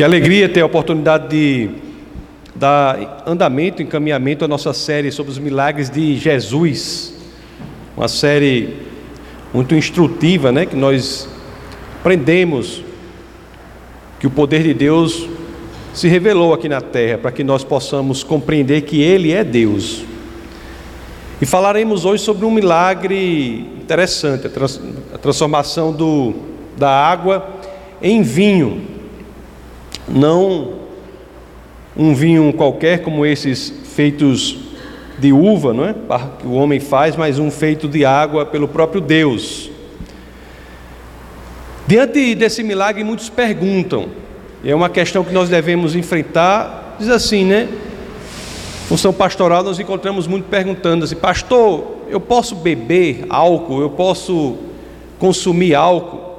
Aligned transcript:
Que 0.00 0.04
alegria 0.04 0.48
ter 0.48 0.62
a 0.62 0.64
oportunidade 0.64 1.28
de 1.28 1.70
dar 2.54 3.22
andamento, 3.26 3.82
encaminhamento 3.82 4.42
à 4.42 4.48
nossa 4.48 4.72
série 4.72 5.12
sobre 5.12 5.30
os 5.30 5.38
milagres 5.38 5.90
de 5.90 6.16
Jesus. 6.16 7.12
Uma 7.94 8.08
série 8.08 8.76
muito 9.52 9.74
instrutiva, 9.74 10.50
né? 10.50 10.64
Que 10.64 10.74
nós 10.74 11.28
aprendemos 12.00 12.82
que 14.18 14.26
o 14.26 14.30
poder 14.30 14.62
de 14.62 14.72
Deus 14.72 15.28
se 15.92 16.08
revelou 16.08 16.54
aqui 16.54 16.66
na 16.66 16.80
terra 16.80 17.18
para 17.18 17.30
que 17.30 17.44
nós 17.44 17.62
possamos 17.62 18.24
compreender 18.24 18.80
que 18.80 19.02
Ele 19.02 19.32
é 19.32 19.44
Deus. 19.44 20.02
E 21.42 21.44
falaremos 21.44 22.06
hoje 22.06 22.22
sobre 22.22 22.46
um 22.46 22.50
milagre 22.50 23.70
interessante, 23.78 24.46
a, 24.46 24.50
trans, 24.50 24.80
a 25.12 25.18
transformação 25.18 25.92
do, 25.92 26.32
da 26.78 26.88
água 26.88 27.46
em 28.00 28.22
vinho. 28.22 28.89
Não 30.10 30.80
um 31.96 32.14
vinho 32.14 32.52
qualquer 32.52 33.02
como 33.02 33.24
esses 33.26 33.72
feitos 33.94 34.56
de 35.18 35.32
uva, 35.32 35.72
não 35.74 35.84
é? 35.84 35.94
Que 36.40 36.46
o 36.46 36.52
homem 36.52 36.80
faz, 36.80 37.14
mas 37.14 37.38
um 37.38 37.50
feito 37.50 37.86
de 37.86 38.04
água 38.04 38.46
pelo 38.46 38.66
próprio 38.66 39.00
Deus. 39.00 39.70
Diante 41.86 42.34
desse 42.34 42.62
milagre, 42.62 43.04
muitos 43.04 43.28
perguntam, 43.28 44.06
e 44.62 44.70
é 44.70 44.74
uma 44.74 44.88
questão 44.88 45.24
que 45.24 45.32
nós 45.32 45.48
devemos 45.48 45.94
enfrentar, 45.94 46.96
diz 46.98 47.08
assim, 47.08 47.44
né? 47.44 47.68
Função 48.86 49.12
pastoral, 49.12 49.62
nós 49.62 49.78
encontramos 49.78 50.26
muito 50.26 50.48
perguntando 50.48 51.04
assim, 51.04 51.16
pastor, 51.16 51.98
eu 52.08 52.20
posso 52.20 52.54
beber 52.54 53.24
álcool, 53.28 53.80
eu 53.80 53.90
posso 53.90 54.56
consumir 55.18 55.74
álcool? 55.74 56.29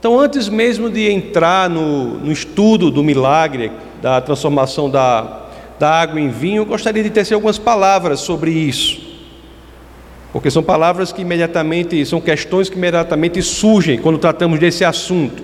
Então, 0.00 0.18
antes 0.18 0.48
mesmo 0.48 0.88
de 0.88 1.10
entrar 1.10 1.68
no, 1.68 2.18
no 2.20 2.32
estudo 2.32 2.90
do 2.90 3.04
milagre, 3.04 3.70
da 4.00 4.18
transformação 4.18 4.88
da, 4.88 5.42
da 5.78 5.90
água 5.90 6.18
em 6.18 6.30
vinho, 6.30 6.62
eu 6.62 6.66
gostaria 6.66 7.02
de 7.02 7.10
tecer 7.10 7.34
algumas 7.34 7.58
palavras 7.58 8.20
sobre 8.20 8.50
isso. 8.50 8.98
Porque 10.32 10.50
são 10.50 10.62
palavras 10.62 11.12
que 11.12 11.20
imediatamente, 11.20 12.06
são 12.06 12.18
questões 12.18 12.70
que 12.70 12.78
imediatamente 12.78 13.42
surgem 13.42 13.98
quando 13.98 14.16
tratamos 14.16 14.58
desse 14.58 14.86
assunto. 14.86 15.42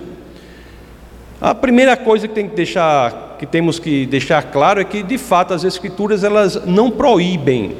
A 1.38 1.54
primeira 1.54 1.94
coisa 1.94 2.26
que, 2.26 2.32
tem 2.32 2.48
que, 2.48 2.56
deixar, 2.56 3.36
que 3.38 3.44
temos 3.44 3.78
que 3.78 4.06
deixar 4.06 4.42
claro 4.44 4.80
é 4.80 4.84
que, 4.84 5.02
de 5.02 5.18
fato, 5.18 5.52
as 5.52 5.64
Escrituras 5.64 6.24
elas 6.24 6.64
não 6.64 6.90
proíbem 6.90 7.76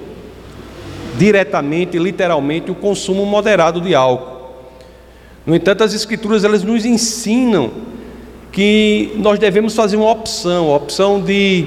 diretamente, 1.17 1.99
literalmente, 1.99 2.71
o 2.71 2.75
consumo 2.75 3.25
moderado 3.25 3.81
de 3.81 3.95
álcool. 3.95 4.36
No 5.47 5.55
entanto, 5.55 5.85
as 5.85 5.95
escrituras 5.95 6.43
elas 6.43 6.65
nos 6.65 6.85
ensinam 6.85 7.71
que 8.51 9.13
nós 9.17 9.39
devemos 9.39 9.77
fazer 9.77 9.97
uma 9.97 10.11
opção, 10.11 10.73
a 10.73 10.77
opção 10.77 11.21
de 11.21 11.67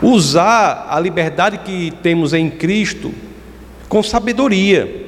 usar 0.00 0.86
a 0.88 0.98
liberdade 0.98 1.58
que 1.58 1.92
temos 2.02 2.32
em 2.32 2.48
Cristo 2.48 3.12
com 3.88 4.02
sabedoria. 4.02 5.06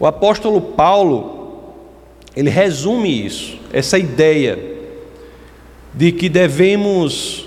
O 0.00 0.06
apóstolo 0.06 0.60
Paulo, 0.60 1.74
ele 2.34 2.48
resume 2.48 3.26
isso, 3.26 3.58
essa 3.72 3.98
ideia 3.98 4.58
de 5.92 6.12
que 6.12 6.30
devemos 6.30 7.46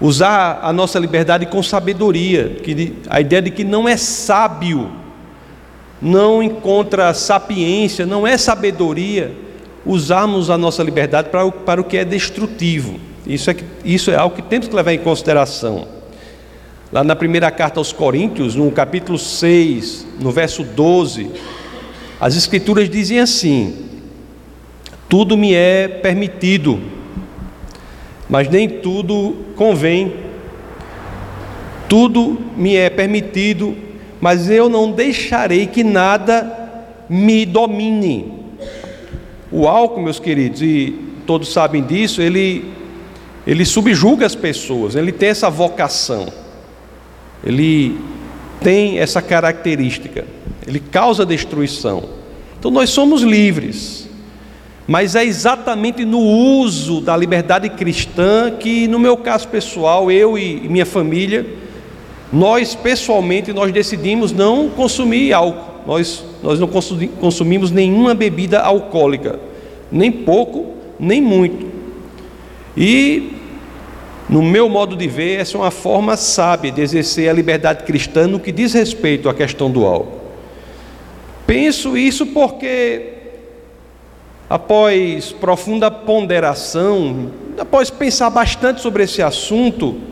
usar 0.00 0.58
a 0.60 0.72
nossa 0.72 0.98
liberdade 0.98 1.46
com 1.46 1.62
sabedoria, 1.62 2.56
que 2.64 2.94
a 3.08 3.20
ideia 3.20 3.42
de 3.42 3.50
que 3.52 3.62
não 3.62 3.88
é 3.88 3.96
sábio 3.96 4.90
não 6.02 6.42
encontra 6.42 7.14
sapiência, 7.14 8.04
não 8.04 8.26
é 8.26 8.36
sabedoria 8.36 9.32
usarmos 9.86 10.50
a 10.50 10.58
nossa 10.58 10.82
liberdade 10.82 11.28
para 11.28 11.44
o, 11.44 11.52
para 11.52 11.80
o 11.80 11.84
que 11.84 11.96
é 11.96 12.04
destrutivo. 12.04 12.98
Isso 13.24 13.50
é, 13.50 13.56
isso 13.84 14.10
é 14.10 14.16
algo 14.16 14.34
que 14.34 14.42
temos 14.42 14.66
que 14.66 14.74
levar 14.74 14.92
em 14.92 14.98
consideração. 14.98 15.86
Lá 16.92 17.04
na 17.04 17.14
primeira 17.14 17.50
carta 17.52 17.78
aos 17.78 17.92
Coríntios, 17.92 18.56
no 18.56 18.70
capítulo 18.72 19.16
6, 19.16 20.06
no 20.20 20.32
verso 20.32 20.64
12, 20.64 21.30
as 22.20 22.36
Escrituras 22.36 22.90
dizem 22.90 23.20
assim: 23.20 23.88
Tudo 25.08 25.36
me 25.36 25.54
é 25.54 25.86
permitido, 25.86 26.80
mas 28.28 28.48
nem 28.48 28.68
tudo 28.68 29.36
convém. 29.54 30.32
Tudo 31.88 32.40
me 32.56 32.74
é 32.74 32.88
permitido, 32.88 33.76
mas 34.22 34.48
eu 34.48 34.68
não 34.68 34.92
deixarei 34.92 35.66
que 35.66 35.82
nada 35.82 36.86
me 37.08 37.44
domine. 37.44 38.32
O 39.50 39.66
álcool, 39.66 40.00
meus 40.00 40.20
queridos, 40.20 40.62
e 40.62 40.96
todos 41.26 41.52
sabem 41.52 41.82
disso, 41.82 42.22
ele, 42.22 42.72
ele 43.44 43.64
subjuga 43.64 44.24
as 44.24 44.36
pessoas, 44.36 44.94
ele 44.94 45.10
tem 45.10 45.30
essa 45.30 45.50
vocação, 45.50 46.28
ele 47.42 47.98
tem 48.60 49.00
essa 49.00 49.20
característica, 49.20 50.24
ele 50.68 50.78
causa 50.78 51.26
destruição. 51.26 52.04
Então 52.60 52.70
nós 52.70 52.90
somos 52.90 53.22
livres, 53.22 54.08
mas 54.86 55.16
é 55.16 55.24
exatamente 55.24 56.04
no 56.04 56.20
uso 56.20 57.00
da 57.00 57.16
liberdade 57.16 57.68
cristã 57.70 58.52
que, 58.52 58.86
no 58.86 59.00
meu 59.00 59.16
caso 59.16 59.48
pessoal, 59.48 60.12
eu 60.12 60.38
e 60.38 60.68
minha 60.68 60.86
família, 60.86 61.44
nós, 62.32 62.74
pessoalmente, 62.74 63.52
nós 63.52 63.70
decidimos 63.70 64.32
não 64.32 64.70
consumir 64.70 65.34
álcool. 65.34 65.72
Nós, 65.86 66.24
nós 66.42 66.58
não 66.58 66.68
consumimos 67.20 67.70
nenhuma 67.70 68.14
bebida 68.14 68.60
alcoólica, 68.60 69.38
nem 69.90 70.10
pouco, 70.10 70.74
nem 70.98 71.20
muito. 71.20 71.66
E, 72.76 73.32
no 74.30 74.42
meu 74.42 74.68
modo 74.68 74.96
de 74.96 75.08
ver, 75.08 75.40
essa 75.40 75.58
é 75.58 75.60
uma 75.60 75.70
forma 75.70 76.16
sábia 76.16 76.70
de 76.70 76.80
exercer 76.80 77.28
a 77.28 77.32
liberdade 77.32 77.84
cristã 77.84 78.26
no 78.26 78.40
que 78.40 78.50
diz 78.50 78.72
respeito 78.72 79.28
à 79.28 79.34
questão 79.34 79.70
do 79.70 79.84
álcool. 79.84 80.22
Penso 81.46 81.98
isso 81.98 82.24
porque, 82.26 83.12
após 84.48 85.32
profunda 85.32 85.90
ponderação, 85.90 87.30
após 87.58 87.90
pensar 87.90 88.30
bastante 88.30 88.80
sobre 88.80 89.02
esse 89.02 89.20
assunto, 89.20 90.11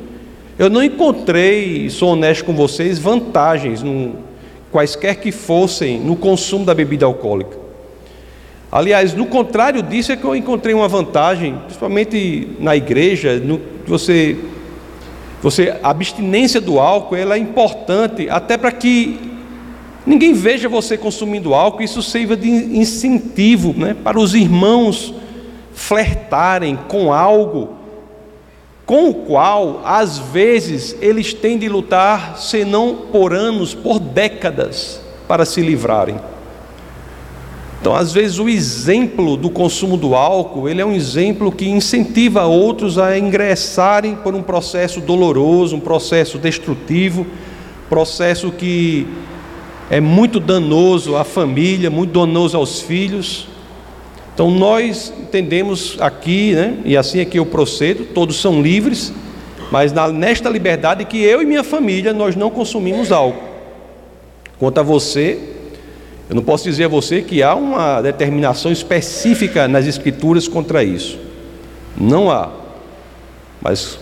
eu 0.61 0.69
não 0.69 0.85
encontrei, 0.85 1.89
sou 1.89 2.11
honesto 2.11 2.45
com 2.45 2.53
vocês, 2.53 2.99
vantagens, 2.99 3.83
no, 3.83 4.17
quaisquer 4.71 5.17
que 5.17 5.33
fossem, 5.33 5.99
no 5.99 6.15
consumo 6.15 6.67
da 6.67 6.75
bebida 6.75 7.07
alcoólica. 7.07 7.57
Aliás, 8.71 9.15
no 9.15 9.25
contrário 9.25 9.83
disso 9.83 10.13
é 10.13 10.17
que 10.17 10.25
eu 10.25 10.37
encontrei 10.37 10.75
uma 10.75 10.87
vantagem, 10.87 11.57
principalmente 11.65 12.47
na 12.61 12.77
igreja, 12.77 13.39
no, 13.39 13.59
você, 13.87 14.37
você, 15.43 15.79
a 15.83 15.89
abstinência 15.89 16.61
do 16.61 16.79
álcool 16.79 17.17
ela 17.17 17.37
é 17.37 17.39
importante 17.39 18.29
até 18.29 18.59
para 18.59 18.71
que 18.71 19.19
ninguém 20.07 20.35
veja 20.35 20.69
você 20.69 20.99
consumindo 20.99 21.55
álcool, 21.55 21.81
isso 21.83 22.03
sirva 22.03 22.37
de 22.37 22.51
incentivo 22.51 23.73
né, 23.75 23.97
para 24.05 24.21
os 24.21 24.35
irmãos 24.35 25.15
flertarem 25.73 26.79
com 26.87 27.15
algo 27.15 27.80
com 28.91 29.09
o 29.09 29.15
qual, 29.15 29.83
às 29.85 30.19
vezes, 30.19 30.97
eles 31.01 31.33
têm 31.33 31.57
de 31.57 31.69
lutar, 31.69 32.37
se 32.37 32.65
não 32.65 32.97
por 33.13 33.33
anos, 33.33 33.73
por 33.73 34.01
décadas, 34.01 35.01
para 35.29 35.45
se 35.45 35.61
livrarem. 35.61 36.17
Então, 37.81 37.95
às 37.95 38.13
vezes, 38.13 38.41
o 38.41 38.49
exemplo 38.49 39.37
do 39.37 39.49
consumo 39.49 39.97
do 39.97 40.17
álcool, 40.17 40.69
ele 40.69 40.81
é 40.81 40.85
um 40.85 40.93
exemplo 40.93 41.53
que 41.53 41.69
incentiva 41.69 42.47
outros 42.47 42.99
a 42.99 43.17
ingressarem 43.17 44.17
por 44.17 44.35
um 44.35 44.43
processo 44.43 45.01
doloroso, 45.01 45.77
um 45.77 45.81
processo 45.81 46.37
destrutivo, 46.37 47.25
processo 47.89 48.51
que 48.51 49.07
é 49.89 50.01
muito 50.01 50.41
danoso 50.41 51.15
à 51.15 51.23
família, 51.23 51.91
muito 51.91 52.19
danoso 52.19 52.57
aos 52.57 52.81
filhos, 52.81 53.47
então 54.35 54.51
nós 54.51 55.13
entendemos 55.21 55.97
aqui, 56.01 56.55
né, 56.55 56.79
e 56.85 56.97
assim 56.97 57.21
é 57.21 57.25
que 57.25 57.39
eu 57.39 57.47
procedo, 57.47 58.07
todos 58.15 58.41
são 58.41 58.63
livres, 58.63 59.13
mas 59.71 59.93
na, 59.93 60.09
nesta 60.09 60.49
liberdade 60.49 61.05
que 61.05 61.23
eu 61.23 61.43
e 61.43 61.47
minha 61.47 61.63
família 61.63 62.13
nós 62.13 62.35
não 62.35 62.51
consumimos 62.51 63.13
álcool. 63.13 63.49
Quanto 64.59 64.79
a 64.79 64.83
você, 64.83 65.39
eu 66.29 66.35
não 66.35 66.43
posso 66.43 66.65
dizer 66.65 66.85
a 66.85 66.89
você 66.89 67.23
que 67.23 67.43
há 67.43 67.55
uma 67.55 68.01
determinação 68.01 68.71
específica 68.71 69.67
nas 69.67 69.87
escrituras 69.87 70.47
contra 70.47 70.85
isso. 70.85 71.19
Não 71.97 72.31
há. 72.31 72.51
Mas 73.61 73.99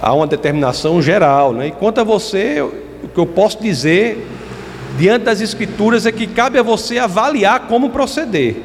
há 0.00 0.12
uma 0.12 0.26
determinação 0.26 1.00
geral, 1.00 1.52
né? 1.52 1.68
E 1.68 1.70
quanto 1.70 2.00
a 2.00 2.04
você, 2.04 2.60
o 2.60 3.08
que 3.08 3.18
eu 3.18 3.26
posso 3.26 3.60
dizer 3.60 4.26
diante 4.98 5.24
das 5.24 5.40
escrituras 5.40 6.06
é 6.06 6.12
que 6.12 6.26
cabe 6.26 6.58
a 6.58 6.62
você 6.62 6.98
avaliar 6.98 7.66
como 7.68 7.90
proceder. 7.90 8.56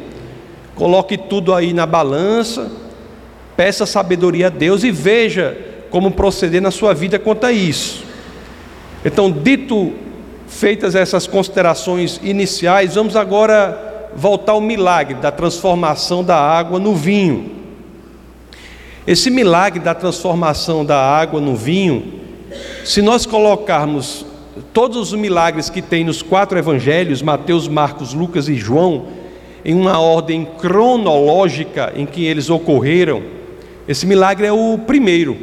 Coloque 0.77 1.17
tudo 1.17 1.55
aí 1.55 1.73
na 1.73 1.87
balança, 1.87 2.71
peça 3.55 3.85
sabedoria 3.85 4.47
a 4.47 4.49
Deus 4.49 4.83
e 4.83 4.91
veja 4.91 5.57
como 5.89 6.11
proceder 6.11 6.61
na 6.61 6.69
sua 6.69 6.93
vida 6.93 7.17
quanto 7.17 7.45
a 7.45 7.51
isso. 7.51 8.03
Então, 9.03 9.31
dito 9.31 9.93
feitas 10.47 10.93
essas 10.93 11.25
considerações 11.25 12.19
iniciais, 12.23 12.95
vamos 12.95 13.15
agora 13.15 14.09
voltar 14.15 14.53
ao 14.53 14.61
milagre 14.61 15.15
da 15.15 15.31
transformação 15.31 16.23
da 16.23 16.37
água 16.37 16.79
no 16.79 16.95
vinho. 16.95 17.51
Esse 19.05 19.31
milagre 19.31 19.79
da 19.79 19.95
transformação 19.95 20.85
da 20.85 20.97
água 20.99 21.41
no 21.41 21.55
vinho, 21.55 22.13
se 22.85 23.01
nós 23.01 23.25
colocarmos 23.25 24.25
todos 24.73 24.97
os 24.97 25.19
milagres 25.19 25.69
que 25.69 25.81
tem 25.81 26.03
nos 26.03 26.21
quatro 26.21 26.57
evangelhos, 26.57 27.21
Mateus, 27.21 27.67
Marcos, 27.67 28.13
Lucas 28.13 28.47
e 28.47 28.55
João, 28.55 29.05
em 29.63 29.73
uma 29.73 29.99
ordem 29.99 30.45
cronológica 30.59 31.93
em 31.95 32.05
que 32.05 32.25
eles 32.25 32.49
ocorreram, 32.49 33.23
esse 33.87 34.05
milagre 34.05 34.47
é 34.47 34.51
o 34.51 34.77
primeiro. 34.77 35.37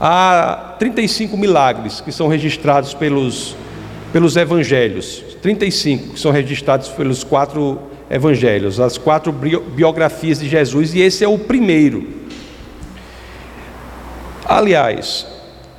Há 0.00 0.76
35 0.78 1.36
milagres 1.36 2.00
que 2.00 2.10
são 2.10 2.26
registrados 2.26 2.94
pelos, 2.94 3.54
pelos 4.12 4.36
evangelhos, 4.36 5.22
35 5.42 6.14
que 6.14 6.20
são 6.20 6.32
registrados 6.32 6.88
pelos 6.88 7.22
quatro 7.22 7.78
evangelhos, 8.10 8.80
as 8.80 8.96
quatro 8.96 9.30
biografias 9.30 10.40
de 10.40 10.48
Jesus, 10.48 10.94
e 10.94 11.00
esse 11.00 11.22
é 11.22 11.28
o 11.28 11.38
primeiro. 11.38 12.08
Aliás, 14.44 15.26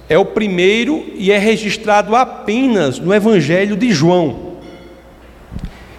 é 0.07 0.17
o 0.17 0.25
primeiro 0.25 1.03
e 1.15 1.31
é 1.31 1.37
registrado 1.37 2.15
apenas 2.15 2.99
no 2.99 3.13
evangelho 3.13 3.75
de 3.75 3.91
João. 3.91 4.50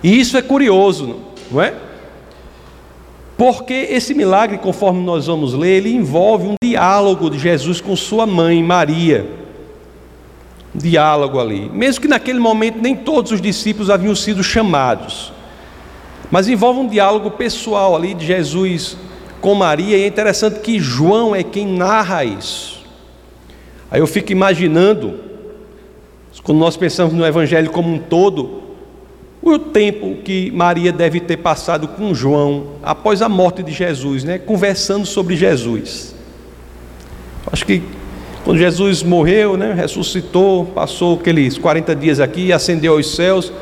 E 0.02 0.18
isso 0.18 0.36
é 0.36 0.42
curioso, 0.42 1.16
não 1.50 1.60
é? 1.60 1.74
Porque 3.36 3.72
esse 3.72 4.14
milagre, 4.14 4.58
conforme 4.58 5.02
nós 5.02 5.26
vamos 5.26 5.54
ler, 5.54 5.78
ele 5.78 5.94
envolve 5.94 6.48
um 6.48 6.54
diálogo 6.62 7.30
de 7.30 7.38
Jesus 7.38 7.80
com 7.80 7.96
sua 7.96 8.26
mãe, 8.26 8.62
Maria. 8.62 9.26
Um 10.74 10.78
diálogo 10.78 11.40
ali. 11.40 11.68
Mesmo 11.70 12.02
que 12.02 12.08
naquele 12.08 12.38
momento 12.38 12.78
nem 12.80 12.94
todos 12.94 13.32
os 13.32 13.40
discípulos 13.40 13.90
haviam 13.90 14.14
sido 14.14 14.42
chamados. 14.42 15.32
Mas 16.30 16.48
envolve 16.48 16.80
um 16.80 16.88
diálogo 16.88 17.32
pessoal 17.32 17.94
ali 17.94 18.14
de 18.14 18.24
Jesus 18.24 18.96
com 19.40 19.54
Maria, 19.54 19.98
e 19.98 20.04
é 20.04 20.06
interessante 20.06 20.60
que 20.60 20.78
João 20.78 21.34
é 21.34 21.42
quem 21.42 21.66
narra 21.66 22.24
isso. 22.24 22.80
Aí 23.90 24.00
eu 24.00 24.06
fico 24.06 24.30
imaginando, 24.30 25.18
quando 26.44 26.58
nós 26.58 26.76
pensamos 26.76 27.12
no 27.12 27.26
Evangelho 27.26 27.70
como 27.70 27.92
um 27.92 27.98
todo, 27.98 28.61
o 29.42 29.58
tempo 29.58 30.16
que 30.22 30.50
Maria 30.52 30.92
deve 30.92 31.18
ter 31.18 31.38
passado 31.38 31.88
com 31.88 32.14
João 32.14 32.76
após 32.82 33.20
a 33.20 33.28
morte 33.28 33.62
de 33.62 33.72
Jesus, 33.72 34.22
né, 34.22 34.38
conversando 34.38 35.04
sobre 35.04 35.34
Jesus. 35.34 36.14
Acho 37.50 37.66
que 37.66 37.82
quando 38.44 38.58
Jesus 38.58 39.02
morreu, 39.02 39.56
né, 39.56 39.72
ressuscitou, 39.72 40.66
passou 40.66 41.18
aqueles 41.18 41.58
40 41.58 41.94
dias 41.96 42.20
aqui, 42.20 42.52
ascendeu 42.52 42.94
aos 42.94 43.14
céus, 43.14 43.52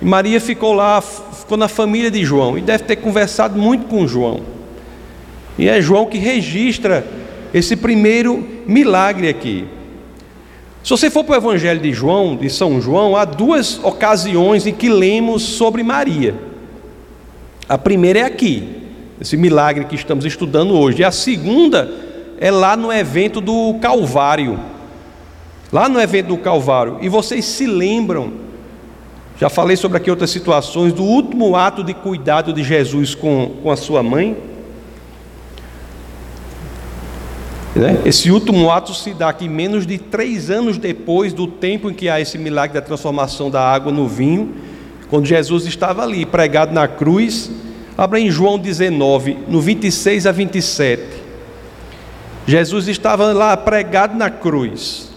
e 0.00 0.04
Maria 0.04 0.40
ficou 0.40 0.72
lá, 0.72 1.00
ficou 1.00 1.56
na 1.56 1.68
família 1.68 2.10
de 2.10 2.24
João 2.24 2.58
e 2.58 2.60
deve 2.60 2.82
ter 2.84 2.96
conversado 2.96 3.56
muito 3.56 3.86
com 3.86 4.06
João. 4.06 4.40
E 5.56 5.68
é 5.68 5.80
João 5.80 6.06
que 6.06 6.18
registra 6.18 7.06
esse 7.54 7.76
primeiro 7.76 8.44
milagre 8.66 9.28
aqui. 9.28 9.66
Se 10.82 10.90
você 10.90 11.10
for 11.10 11.24
para 11.24 11.34
o 11.34 11.36
Evangelho 11.36 11.80
de 11.80 11.92
João, 11.92 12.36
de 12.36 12.50
São 12.50 12.80
João, 12.80 13.16
há 13.16 13.24
duas 13.24 13.82
ocasiões 13.82 14.66
em 14.66 14.72
que 14.72 14.88
lemos 14.88 15.42
sobre 15.42 15.82
Maria. 15.82 16.34
A 17.68 17.78
primeira 17.78 18.20
é 18.20 18.22
aqui, 18.24 18.68
esse 19.20 19.36
milagre 19.36 19.84
que 19.84 19.94
estamos 19.94 20.24
estudando 20.24 20.74
hoje. 20.74 21.02
E 21.02 21.04
a 21.04 21.12
segunda 21.12 21.90
é 22.40 22.50
lá 22.50 22.76
no 22.76 22.92
evento 22.92 23.40
do 23.40 23.74
Calvário. 23.80 24.58
Lá 25.72 25.88
no 25.88 26.00
evento 26.00 26.28
do 26.28 26.38
Calvário. 26.38 26.98
E 27.00 27.08
vocês 27.08 27.44
se 27.44 27.66
lembram 27.66 28.42
já 29.42 29.48
falei 29.48 29.76
sobre 29.76 29.96
aqui 29.98 30.08
outras 30.08 30.30
situações 30.30 30.92
do 30.92 31.02
último 31.02 31.56
ato 31.56 31.82
de 31.82 31.92
cuidado 31.92 32.52
de 32.52 32.62
Jesus 32.62 33.12
com, 33.12 33.56
com 33.60 33.72
a 33.72 33.76
sua 33.76 34.00
mãe. 34.00 34.36
Né? 37.74 38.02
Esse 38.04 38.30
último 38.30 38.70
ato 38.70 38.92
se 38.92 39.14
dá 39.14 39.30
aqui 39.30 39.48
menos 39.48 39.86
de 39.86 39.96
três 39.96 40.50
anos 40.50 40.76
depois 40.76 41.32
do 41.32 41.46
tempo 41.46 41.90
em 41.90 41.94
que 41.94 42.08
há 42.08 42.20
esse 42.20 42.36
milagre 42.36 42.74
da 42.74 42.82
transformação 42.82 43.50
da 43.50 43.62
água 43.62 43.90
no 43.90 44.06
vinho, 44.06 44.54
quando 45.08 45.26
Jesus 45.26 45.66
estava 45.66 46.02
ali, 46.02 46.26
pregado 46.26 46.72
na 46.72 46.86
cruz. 46.86 47.50
Abra 47.96 48.18
em 48.18 48.30
João 48.30 48.58
19, 48.58 49.38
no 49.48 49.60
26 49.60 50.26
a 50.26 50.32
27. 50.32 51.02
Jesus 52.46 52.88
estava 52.88 53.32
lá 53.32 53.56
pregado 53.56 54.16
na 54.16 54.30
cruz. 54.30 55.10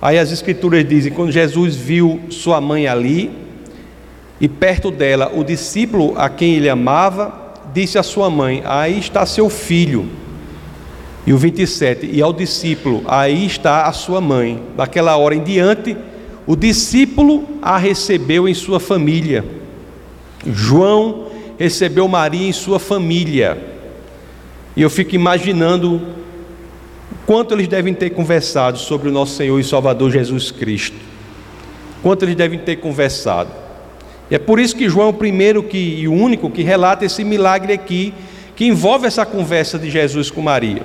Aí 0.00 0.18
as 0.18 0.30
escrituras 0.30 0.86
dizem: 0.86 1.12
quando 1.12 1.32
Jesus 1.32 1.74
viu 1.74 2.20
sua 2.30 2.60
mãe 2.60 2.86
ali, 2.86 3.30
e 4.40 4.48
perto 4.48 4.90
dela 4.90 5.30
o 5.34 5.44
discípulo 5.44 6.14
a 6.16 6.28
quem 6.28 6.54
ele 6.54 6.68
amava, 6.68 7.54
disse 7.72 7.98
à 7.98 8.02
sua 8.02 8.28
mãe: 8.28 8.62
Aí 8.64 8.98
está 8.98 9.24
seu 9.24 9.48
filho. 9.48 10.21
E 11.26 11.32
o 11.32 11.38
27, 11.38 12.10
e 12.12 12.20
ao 12.20 12.32
discípulo: 12.32 13.02
Aí 13.06 13.46
está 13.46 13.84
a 13.84 13.92
sua 13.92 14.20
mãe. 14.20 14.62
Daquela 14.76 15.16
hora 15.16 15.34
em 15.34 15.42
diante, 15.42 15.96
o 16.46 16.56
discípulo 16.56 17.48
a 17.60 17.76
recebeu 17.76 18.48
em 18.48 18.54
sua 18.54 18.80
família. 18.80 19.44
João 20.46 21.26
recebeu 21.58 22.08
Maria 22.08 22.48
em 22.48 22.52
sua 22.52 22.78
família. 22.78 23.56
E 24.76 24.82
eu 24.82 24.90
fico 24.90 25.14
imaginando 25.14 26.00
Quanto 27.26 27.54
eles 27.54 27.68
devem 27.68 27.94
ter 27.94 28.10
conversado 28.10 28.78
sobre 28.78 29.08
o 29.08 29.12
nosso 29.12 29.36
Senhor 29.36 29.58
e 29.58 29.64
Salvador 29.64 30.10
Jesus 30.10 30.50
Cristo? 30.50 30.96
Quanto 32.02 32.24
eles 32.24 32.34
devem 32.34 32.58
ter 32.58 32.76
conversado? 32.76 33.50
E 34.28 34.34
é 34.34 34.38
por 34.38 34.58
isso 34.58 34.74
que 34.74 34.88
João 34.88 35.06
é 35.06 35.10
o 35.10 35.14
primeiro 35.14 35.62
que, 35.62 35.78
e 35.78 36.08
o 36.08 36.12
único 36.12 36.50
que 36.50 36.62
relata 36.62 37.04
esse 37.04 37.22
milagre 37.22 37.72
aqui, 37.72 38.12
que 38.56 38.64
envolve 38.64 39.06
essa 39.06 39.24
conversa 39.24 39.78
de 39.78 39.88
Jesus 39.88 40.30
com 40.30 40.42
Maria. 40.42 40.82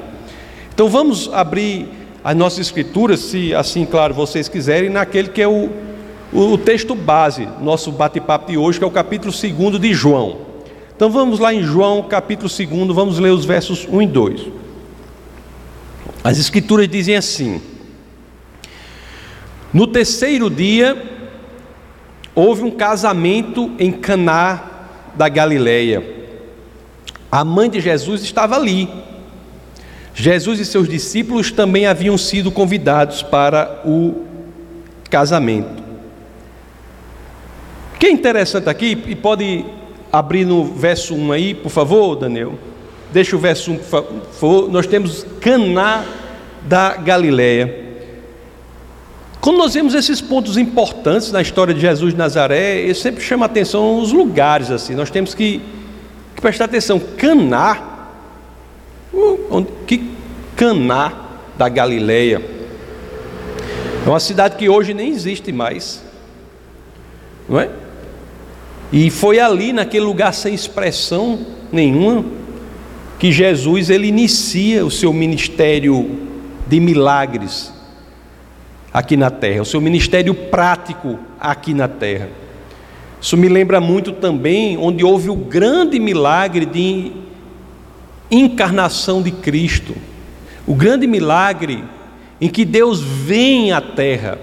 Então 0.77 0.87
vamos 0.87 1.27
abrir 1.33 1.89
as 2.23 2.35
nossas 2.35 2.59
escrituras, 2.59 3.19
se 3.21 3.51
assim, 3.51 3.83
claro, 3.83 4.13
vocês 4.13 4.47
quiserem, 4.47 4.91
naquele 4.91 5.29
que 5.29 5.41
é 5.41 5.47
o, 5.47 5.71
o, 6.31 6.55
texto 6.55 6.93
base, 6.93 7.47
nosso 7.59 7.91
bate-papo 7.91 8.51
de 8.51 8.59
hoje, 8.59 8.77
que 8.77 8.83
é 8.85 8.87
o 8.87 8.91
capítulo 8.91 9.33
2 9.33 9.81
de 9.81 9.93
João. 9.95 10.37
Então 10.95 11.09
vamos 11.09 11.39
lá 11.39 11.51
em 11.51 11.63
João, 11.63 12.03
capítulo 12.03 12.47
2, 12.47 12.95
vamos 12.95 13.17
ler 13.17 13.31
os 13.31 13.43
versos 13.43 13.87
1 13.89 14.03
e 14.03 14.05
2. 14.05 14.41
As 16.23 16.37
escrituras 16.37 16.87
dizem 16.87 17.15
assim: 17.15 17.59
No 19.73 19.87
terceiro 19.87 20.47
dia 20.47 20.95
houve 22.35 22.61
um 22.61 22.69
casamento 22.69 23.71
em 23.79 23.91
Caná 23.91 24.63
da 25.15 25.27
Galileia. 25.27 26.03
A 27.31 27.43
mãe 27.43 27.67
de 27.67 27.81
Jesus 27.81 28.21
estava 28.21 28.55
ali. 28.55 28.87
Jesus 30.19 30.59
e 30.59 30.65
seus 30.65 30.89
discípulos 30.89 31.51
também 31.51 31.85
haviam 31.85 32.17
sido 32.17 32.51
convidados 32.51 33.21
para 33.21 33.83
o 33.85 34.25
casamento. 35.11 35.83
O 37.93 37.99
que 37.99 38.07
é 38.07 38.11
interessante 38.11 38.67
aqui, 38.67 38.97
e 39.05 39.15
pode 39.15 39.63
abrir 40.11 40.43
no 40.43 40.63
verso 40.65 41.13
1 41.13 41.31
aí, 41.31 41.53
por 41.53 41.69
favor, 41.69 42.15
Daniel. 42.15 42.57
Deixa 43.13 43.35
o 43.35 43.39
verso 43.39 43.71
1, 43.71 43.77
por 43.77 43.85
favor. 44.31 44.71
Nós 44.71 44.87
temos 44.87 45.23
Caná 45.39 46.03
da 46.63 46.95
Galileia. 46.95 47.85
Quando 49.39 49.57
nós 49.57 49.75
vemos 49.75 49.93
esses 49.93 50.19
pontos 50.19 50.57
importantes 50.57 51.31
na 51.31 51.43
história 51.43 51.75
de 51.75 51.79
Jesus 51.79 52.13
de 52.13 52.17
Nazaré, 52.17 52.79
ele 52.79 52.95
sempre 52.95 53.23
chama 53.23 53.45
atenção 53.45 53.99
os 53.99 54.11
lugares 54.11 54.71
assim. 54.71 54.95
Nós 54.95 55.11
temos 55.11 55.35
que, 55.35 55.61
que 56.35 56.41
prestar 56.41 56.65
atenção. 56.65 56.99
Caná, 56.99 57.96
que 59.85 60.11
Caná 60.55 61.13
da 61.57 61.69
Galileia? 61.69 62.41
É 64.05 64.09
uma 64.09 64.19
cidade 64.19 64.55
que 64.55 64.69
hoje 64.69 64.93
nem 64.93 65.09
existe 65.09 65.51
mais, 65.51 66.03
não 67.47 67.59
é? 67.59 67.69
E 68.91 69.09
foi 69.09 69.39
ali 69.39 69.73
naquele 69.73 70.05
lugar 70.05 70.33
sem 70.33 70.53
expressão 70.53 71.45
nenhuma 71.71 72.23
que 73.19 73.31
Jesus 73.31 73.89
ele 73.89 74.07
inicia 74.07 74.85
o 74.85 74.91
seu 74.91 75.11
ministério 75.11 76.19
de 76.67 76.79
milagres 76.79 77.73
aqui 78.93 79.17
na 79.17 79.29
terra, 79.29 79.61
o 79.61 79.65
seu 79.65 79.81
ministério 79.81 80.33
prático 80.33 81.19
aqui 81.39 81.73
na 81.73 81.87
terra. 81.87 82.29
Isso 83.19 83.35
me 83.35 83.49
lembra 83.49 83.81
muito 83.81 84.11
também 84.13 84.77
onde 84.77 85.03
houve 85.03 85.29
o 85.29 85.35
grande 85.35 85.99
milagre 85.99 86.65
de 86.65 87.11
encarnação 88.29 89.21
de 89.21 89.31
Cristo. 89.31 89.95
O 90.65 90.75
grande 90.75 91.07
milagre 91.07 91.83
em 92.39 92.49
que 92.49 92.65
Deus 92.65 93.01
vem 93.01 93.71
à 93.71 93.81
terra 93.81 94.37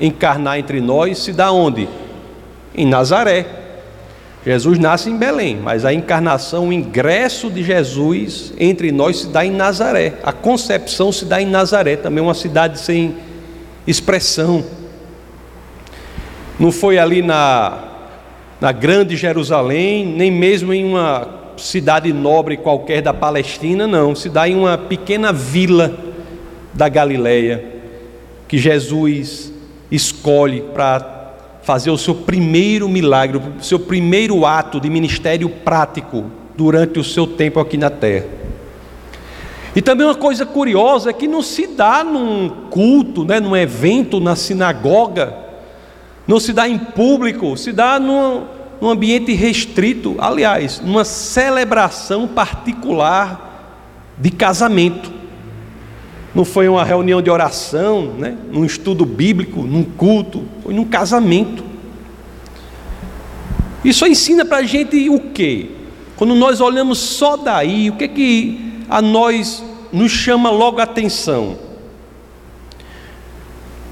encarnar 0.00 0.58
entre 0.58 0.80
nós 0.80 1.18
se 1.18 1.32
dá 1.32 1.52
onde? 1.52 1.88
Em 2.74 2.86
Nazaré. 2.86 3.46
Jesus 4.44 4.76
nasce 4.76 5.08
em 5.08 5.16
Belém, 5.16 5.56
mas 5.62 5.84
a 5.84 5.94
encarnação, 5.94 6.68
o 6.68 6.72
ingresso 6.72 7.48
de 7.48 7.62
Jesus 7.62 8.52
entre 8.58 8.90
nós 8.90 9.20
se 9.20 9.28
dá 9.28 9.46
em 9.46 9.52
Nazaré. 9.52 10.14
A 10.24 10.32
concepção 10.32 11.12
se 11.12 11.24
dá 11.24 11.40
em 11.40 11.46
Nazaré, 11.46 11.94
também 11.94 12.22
uma 12.22 12.34
cidade 12.34 12.80
sem 12.80 13.14
expressão. 13.86 14.64
Não 16.58 16.72
foi 16.72 16.98
ali 16.98 17.22
na, 17.22 17.84
na 18.60 18.72
grande 18.72 19.16
Jerusalém, 19.16 20.04
nem 20.04 20.30
mesmo 20.30 20.74
em 20.74 20.84
uma 20.84 21.41
cidade 21.56 22.12
nobre 22.12 22.56
qualquer 22.56 23.02
da 23.02 23.14
Palestina, 23.14 23.86
não, 23.86 24.14
se 24.14 24.28
dá 24.28 24.48
em 24.48 24.56
uma 24.56 24.76
pequena 24.76 25.32
vila 25.32 25.94
da 26.72 26.88
Galileia 26.88 27.72
que 28.48 28.58
Jesus 28.58 29.52
escolhe 29.90 30.60
para 30.74 31.32
fazer 31.62 31.90
o 31.90 31.98
seu 31.98 32.14
primeiro 32.14 32.88
milagre, 32.88 33.38
o 33.38 33.62
seu 33.62 33.78
primeiro 33.78 34.44
ato 34.44 34.80
de 34.80 34.90
ministério 34.90 35.48
prático 35.48 36.24
durante 36.56 36.98
o 36.98 37.04
seu 37.04 37.26
tempo 37.26 37.60
aqui 37.60 37.76
na 37.76 37.88
terra. 37.88 38.26
E 39.74 39.80
também 39.80 40.06
uma 40.06 40.14
coisa 40.14 40.44
curiosa 40.44 41.10
é 41.10 41.12
que 41.12 41.26
não 41.26 41.40
se 41.40 41.66
dá 41.66 42.04
num 42.04 42.50
culto, 42.68 43.24
né, 43.24 43.40
num 43.40 43.56
evento 43.56 44.20
na 44.20 44.36
sinagoga, 44.36 45.34
não 46.26 46.38
se 46.38 46.52
dá 46.52 46.68
em 46.68 46.78
público, 46.78 47.56
se 47.56 47.72
dá 47.72 47.98
num, 47.98 48.44
num 48.82 48.90
ambiente 48.90 49.32
restrito, 49.32 50.16
aliás, 50.18 50.80
numa 50.80 51.04
celebração 51.04 52.26
particular 52.26 53.78
de 54.18 54.28
casamento. 54.28 55.12
Não 56.34 56.44
foi 56.44 56.66
uma 56.66 56.82
reunião 56.82 57.22
de 57.22 57.30
oração, 57.30 58.14
né? 58.18 58.36
num 58.50 58.64
estudo 58.64 59.06
bíblico, 59.06 59.62
num 59.62 59.84
culto, 59.84 60.42
foi 60.64 60.74
num 60.74 60.84
casamento. 60.84 61.62
Isso 63.84 64.04
ensina 64.04 64.44
para 64.44 64.56
a 64.56 64.62
gente 64.64 65.08
o 65.08 65.30
quê? 65.30 65.70
Quando 66.16 66.34
nós 66.34 66.60
olhamos 66.60 66.98
só 66.98 67.36
daí, 67.36 67.88
o 67.88 67.92
que 67.92 68.02
é 68.02 68.08
que 68.08 68.82
a 68.88 69.00
nós 69.00 69.62
nos 69.92 70.10
chama 70.10 70.50
logo 70.50 70.80
a 70.80 70.82
atenção? 70.82 71.56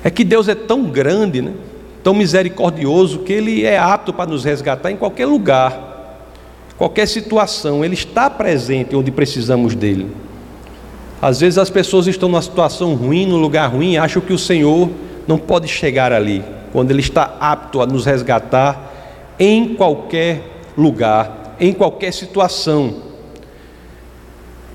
É 0.02 0.10
que 0.10 0.24
Deus 0.24 0.48
é 0.48 0.54
tão 0.56 0.82
grande, 0.82 1.40
né? 1.40 1.52
Tão 2.02 2.14
misericordioso, 2.14 3.20
que 3.20 3.32
Ele 3.32 3.64
é 3.64 3.78
apto 3.78 4.12
para 4.12 4.30
nos 4.30 4.44
resgatar 4.44 4.90
em 4.90 4.96
qualquer 4.96 5.26
lugar, 5.26 5.88
qualquer 6.76 7.06
situação, 7.06 7.84
Ele 7.84 7.94
está 7.94 8.30
presente 8.30 8.96
onde 8.96 9.10
precisamos 9.10 9.74
dEle. 9.74 10.08
Às 11.20 11.40
vezes 11.40 11.58
as 11.58 11.68
pessoas 11.68 12.06
estão 12.06 12.28
numa 12.28 12.40
situação 12.40 12.94
ruim, 12.94 13.26
num 13.26 13.36
lugar 13.36 13.70
ruim, 13.70 13.92
e 13.92 13.98
acham 13.98 14.22
que 14.22 14.32
o 14.32 14.38
Senhor 14.38 14.88
não 15.28 15.36
pode 15.36 15.68
chegar 15.68 16.12
ali, 16.12 16.42
quando 16.72 16.90
Ele 16.90 17.00
está 17.00 17.36
apto 17.38 17.82
a 17.82 17.86
nos 17.86 18.06
resgatar 18.06 18.90
em 19.38 19.74
qualquer 19.74 20.42
lugar, 20.76 21.56
em 21.60 21.72
qualquer 21.72 22.12
situação. 22.12 23.10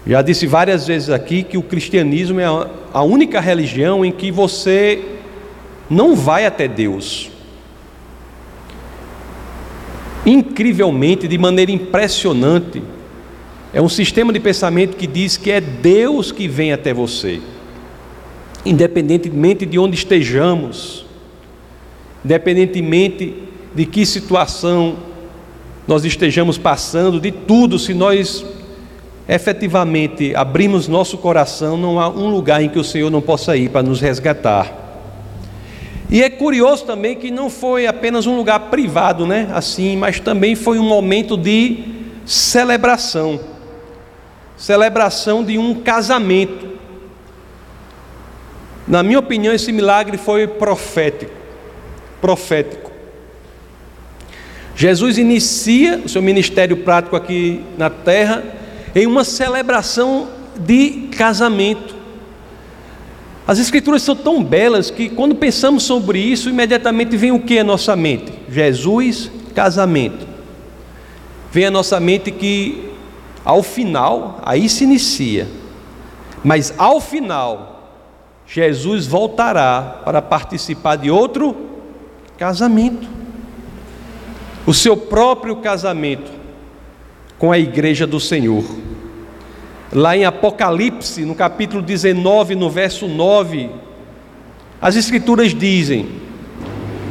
Já 0.06 0.22
disse 0.22 0.46
várias 0.46 0.86
vezes 0.86 1.10
aqui 1.10 1.42
que 1.42 1.58
o 1.58 1.64
cristianismo 1.64 2.40
é 2.40 2.46
a 2.94 3.02
única 3.02 3.40
religião 3.40 4.06
em 4.06 4.12
que 4.12 4.32
você 4.32 5.15
não 5.90 6.16
vai 6.16 6.46
até 6.46 6.68
Deus. 6.68 7.30
Incrivelmente, 10.26 11.28
de 11.28 11.38
maneira 11.38 11.72
impressionante, 11.72 12.82
é 13.72 13.82
um 13.82 13.90
sistema 13.90 14.34
de 14.34 14.40
pensamento 14.40 14.98
que 14.98 15.06
diz 15.06 15.38
que 15.38 15.52
é 15.52 15.62
Deus 15.62 16.32
que 16.32 16.48
vem 16.48 16.72
até 16.72 16.94
você, 16.94 17.42
independentemente 18.66 19.66
de 19.66 19.78
onde 19.78 19.96
estejamos, 19.96 21.06
independentemente 22.24 23.36
de 23.76 23.86
que 23.86 24.06
situação 24.06 24.96
nós 25.88 26.04
estejamos 26.06 26.58
passando, 26.58 27.20
de 27.20 27.32
tudo, 27.32 27.78
se 27.78 27.94
nós 27.94 28.44
efetivamente 29.28 30.36
abrimos 30.36 30.88
nosso 30.88 31.18
coração, 31.18 31.78
não 31.78 32.00
há 32.00 32.10
um 32.10 32.30
lugar 32.30 32.64
em 32.64 32.70
que 32.70 32.80
o 32.80 32.84
Senhor 32.84 33.12
não 33.12 33.22
possa 33.22 33.56
ir 33.56 33.70
para 33.70 33.84
nos 33.84 34.02
resgatar. 34.02 34.85
E 36.10 36.22
é 36.22 36.30
curioso 36.30 36.86
também 36.86 37.16
que 37.16 37.32
não 37.32 37.50
foi 37.50 37.88
apenas 37.88 38.26
um 38.26 38.36
lugar 38.36 38.60
privado, 38.72 39.26
né? 39.26 39.50
Assim, 39.54 39.98
mas 39.98 40.20
também 40.20 40.56
foi 40.56 40.80
um 40.80 40.88
momento 40.88 41.36
de 41.36 41.84
celebração 42.26 43.40
celebração 44.58 45.44
de 45.44 45.58
um 45.58 45.76
casamento. 45.76 46.76
Na 48.88 49.02
minha 49.04 49.20
opinião, 49.20 49.54
esse 49.54 49.72
milagre 49.72 50.18
foi 50.18 50.48
profético. 50.48 51.34
Profético. 52.22 52.92
Jesus 54.76 55.18
inicia 55.18 56.02
o 56.04 56.10
seu 56.10 56.22
ministério 56.22 56.78
prático 56.78 57.16
aqui 57.16 57.64
na 57.78 57.90
terra 57.90 58.44
em 58.94 59.08
uma 59.08 59.24
celebração 59.24 60.30
de 60.58 61.10
casamento. 61.18 61.95
As 63.48 63.60
escrituras 63.60 64.02
são 64.02 64.16
tão 64.16 64.44
belas 64.44 64.90
que 64.90 65.08
quando 65.08 65.36
pensamos 65.36 65.84
sobre 65.84 66.20
isso, 66.20 66.50
imediatamente 66.50 67.16
vem 67.16 67.32
o 67.32 67.40
que 67.40 67.60
à 67.60 67.64
nossa 67.64 67.96
mente? 67.96 68.34
Jesus, 68.50 69.32
casamento. 69.54 70.28
Vem 71.52 71.66
à 71.66 71.72
nossa 71.72 72.00
mente 72.00 72.32
que 72.32 72.90
ao 73.44 73.62
final, 73.62 74.42
aí 74.44 74.68
se 74.68 74.84
inicia. 74.84 75.48
Mas 76.44 76.74
ao 76.78 77.00
final, 77.00 77.92
Jesus 78.48 79.06
voltará 79.06 80.02
para 80.04 80.22
participar 80.22 80.96
de 80.96 81.12
outro 81.12 81.56
casamento. 82.38 83.08
O 84.66 84.74
seu 84.74 84.98
próprio 84.98 85.58
casamento 85.58 86.32
com 87.38 87.52
a 87.52 87.60
igreja 87.60 88.08
do 88.08 88.20
Senhor. 88.20 88.64
Lá 89.96 90.16
em 90.16 90.26
Apocalipse, 90.26 91.26
no 91.26 91.34
capítulo 91.34 91.82
19, 91.82 92.54
no 92.54 92.70
verso 92.70 93.08
9, 93.08 93.70
as 94.80 94.96
Escrituras 94.96 95.56
dizem: 95.56 96.08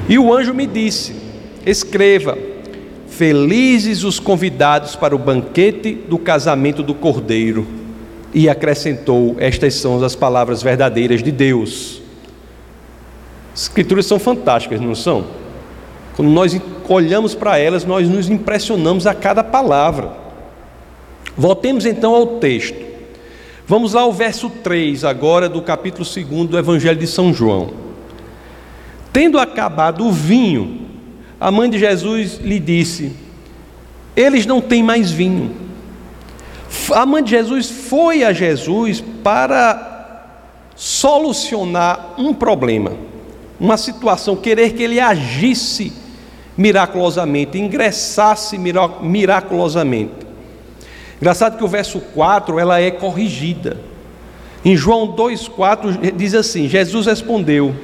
E 0.08 0.18
o 0.18 0.32
anjo 0.32 0.54
me 0.54 0.66
disse: 0.66 1.16
Escreva, 1.66 2.36
Felizes 3.16 4.02
os 4.02 4.18
convidados 4.18 4.96
para 4.96 5.14
o 5.14 5.18
banquete 5.18 5.94
do 5.94 6.18
casamento 6.18 6.82
do 6.82 6.94
Cordeiro. 6.94 7.64
E 8.34 8.48
acrescentou: 8.48 9.36
Estas 9.38 9.74
são 9.74 10.02
as 10.02 10.16
palavras 10.16 10.64
verdadeiras 10.64 11.22
de 11.22 11.30
Deus. 11.30 12.02
As 13.54 13.62
escrituras 13.62 14.06
são 14.06 14.18
fantásticas, 14.18 14.80
não 14.80 14.96
são? 14.96 15.26
Quando 16.16 16.28
nós 16.28 16.60
olhamos 16.88 17.36
para 17.36 17.56
elas, 17.56 17.84
nós 17.84 18.08
nos 18.08 18.28
impressionamos 18.28 19.06
a 19.06 19.14
cada 19.14 19.44
palavra. 19.44 20.23
Voltemos 21.36 21.84
então 21.84 22.14
ao 22.14 22.38
texto. 22.38 22.84
Vamos 23.66 23.94
lá 23.94 24.02
ao 24.02 24.12
verso 24.12 24.50
3, 24.50 25.04
agora 25.04 25.48
do 25.48 25.62
capítulo 25.62 26.04
2 26.04 26.48
do 26.48 26.58
Evangelho 26.58 26.98
de 26.98 27.06
São 27.06 27.32
João. 27.32 27.70
Tendo 29.12 29.38
acabado 29.38 30.06
o 30.06 30.12
vinho, 30.12 30.82
a 31.40 31.50
mãe 31.50 31.70
de 31.70 31.78
Jesus 31.78 32.38
lhe 32.38 32.60
disse: 32.60 33.12
Eles 34.14 34.44
não 34.44 34.60
têm 34.60 34.82
mais 34.82 35.10
vinho. 35.10 35.50
A 36.92 37.06
mãe 37.06 37.22
de 37.22 37.30
Jesus 37.30 37.70
foi 37.70 38.22
a 38.22 38.32
Jesus 38.32 39.02
para 39.22 39.92
solucionar 40.76 42.14
um 42.18 42.34
problema, 42.34 42.92
uma 43.58 43.76
situação, 43.76 44.36
querer 44.36 44.72
que 44.74 44.82
ele 44.82 45.00
agisse 45.00 45.92
miraculosamente, 46.56 47.58
ingressasse 47.58 48.58
miraculosamente. 48.58 50.23
Engraçado 51.24 51.56
que 51.56 51.64
o 51.64 51.68
verso 51.68 52.00
4 52.00 52.58
ela 52.58 52.82
é 52.82 52.90
corrigida. 52.90 53.78
Em 54.62 54.76
João 54.76 55.16
2,4 55.16 56.12
diz 56.14 56.34
assim: 56.34 56.68
Jesus 56.68 57.06
respondeu: 57.06 57.74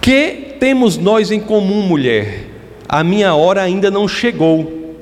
Que 0.00 0.56
temos 0.58 0.96
nós 0.96 1.30
em 1.30 1.38
comum, 1.38 1.82
mulher? 1.82 2.46
A 2.88 3.04
minha 3.04 3.34
hora 3.34 3.60
ainda 3.60 3.90
não 3.90 4.08
chegou. 4.08 4.96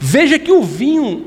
Veja 0.00 0.36
que 0.36 0.50
o 0.50 0.64
vinho 0.64 1.26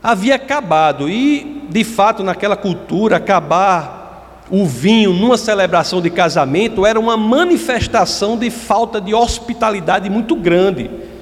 havia 0.00 0.36
acabado, 0.36 1.10
e 1.10 1.64
de 1.68 1.82
fato, 1.82 2.22
naquela 2.22 2.56
cultura, 2.56 3.16
acabar 3.16 4.46
o 4.48 4.64
vinho 4.64 5.12
numa 5.12 5.36
celebração 5.36 6.00
de 6.00 6.08
casamento 6.08 6.86
era 6.86 7.00
uma 7.00 7.16
manifestação 7.16 8.38
de 8.38 8.48
falta 8.48 9.00
de 9.00 9.12
hospitalidade 9.12 10.08
muito 10.08 10.36
grande. 10.36 11.17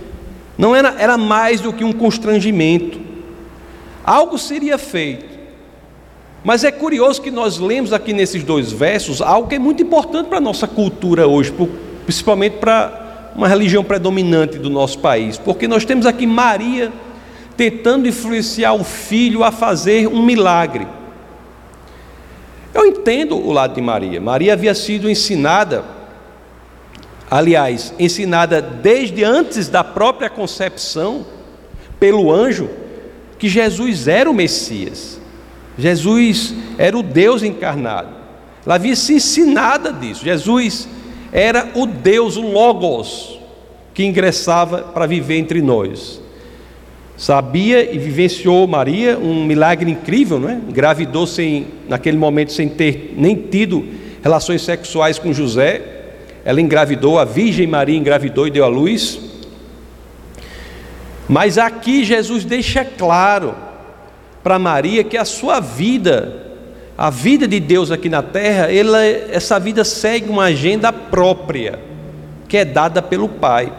Não 0.57 0.75
era, 0.75 0.95
era 0.99 1.19
mais 1.19 1.61
do 1.61 1.73
que 1.73 1.85
um 1.85 1.93
constrangimento. 1.93 3.01
Algo 4.05 4.39
seria 4.39 4.79
feito 4.79 5.37
mas 6.47 6.63
é 6.63 6.71
curioso 6.71 7.21
que 7.21 7.33
nós 7.33 7.59
lemos 7.59 7.93
aqui 7.93 8.13
nesses 8.13 8.45
dois 8.45 8.71
versos 8.71 9.21
algo 9.21 9.49
que 9.49 9.57
é 9.57 9.59
muito 9.59 9.83
importante 9.83 10.29
para 10.29 10.39
a 10.39 10.41
nossa 10.41 10.69
cultura 10.69 11.27
hoje, 11.27 11.53
principalmente 12.05 12.59
para 12.59 13.33
uma 13.35 13.49
religião 13.49 13.83
predominante 13.83 14.57
do 14.57 14.71
nosso 14.71 15.01
país, 15.01 15.37
porque 15.37 15.67
nós 15.67 15.85
temos 15.85 16.07
aqui 16.07 16.25
Maria 16.25 16.93
tentando 17.57 18.07
influenciar 18.07 18.75
o 18.75 18.85
filho 18.85 19.43
a 19.43 19.51
fazer 19.51 20.07
um 20.07 20.23
milagre. 20.23 20.87
Eu 22.73 22.87
entendo 22.87 23.37
o 23.37 23.51
lado 23.51 23.75
de 23.75 23.81
Maria. 23.81 24.21
Maria 24.21 24.53
havia 24.53 24.73
sido 24.73 25.11
ensinada, 25.11 25.85
aliás, 27.31 27.95
ensinada 27.99 28.61
desde 28.61 29.25
antes 29.25 29.69
da 29.69 29.83
própria 29.83 30.31
concepção, 30.31 31.27
pelo 31.99 32.33
anjo, 32.33 32.69
que 33.39 33.49
Jesus 33.49 34.09
era 34.09 34.31
o 34.31 34.35
Messias. 34.35 35.21
Jesus 35.79 36.55
era 36.79 36.97
o 36.97 37.03
Deus 37.03 37.43
encarnado. 37.43 38.09
Ela 38.65 38.77
havia 38.77 38.97
se 38.97 39.15
ensinada 39.15 39.93
disso. 39.93 40.25
Jesus 40.25 40.89
era 41.33 41.71
o 41.75 41.87
Deus, 41.87 42.37
o 42.37 42.43
Logos, 42.43 43.39
que 43.93 44.05
ingressava 44.05 44.79
para 44.79 45.07
viver 45.07 45.37
entre 45.37 45.61
nós. 45.61 46.21
Sabia 47.17 47.95
e 47.95 47.99
vivenciou 47.99 48.67
Maria 48.67 49.19
um 49.19 49.45
milagre 49.45 49.91
incrível, 49.91 50.39
não 50.39 50.51
é? 50.51 50.55
Engravidou 50.55 51.27
sem, 51.27 51.69
naquele 51.89 52.19
momento 52.19 52.53
sem 52.53 52.69
ter 52.69 53.15
nem 53.17 53.35
tido 53.35 53.87
relações 54.23 54.63
sexuais 54.63 55.19
com 55.19 55.33
José. 55.33 55.96
Ela 56.47 56.61
engravidou, 56.61 57.19
a 57.19 57.25
Virgem 57.25 57.67
Maria 57.67 57.99
engravidou 57.99 58.47
e 58.47 58.53
deu 58.53 58.65
à 58.65 58.69
luz. 58.69 59.19
Mas 61.29 61.59
aqui 61.59 62.05
Jesus 62.05 62.45
deixa 62.45 62.85
claro 62.85 63.53
para 64.45 64.57
Maria 64.57 65.03
que 65.03 65.17
a 65.17 65.25
sua 65.25 65.59
vida, 65.59 66.47
a 66.97 67.11
vida 67.11 67.49
de 67.49 67.59
Deus 67.59 67.91
aqui 67.91 68.09
na 68.09 68.23
terra, 68.23 68.73
ela, 68.73 69.05
essa 69.05 69.59
vida 69.59 69.83
segue 69.83 70.31
uma 70.31 70.45
agenda 70.45 70.93
própria, 70.93 71.81
que 72.47 72.59
é 72.59 72.65
dada 72.65 73.03
pelo 73.03 73.29
Pai. 73.29 73.73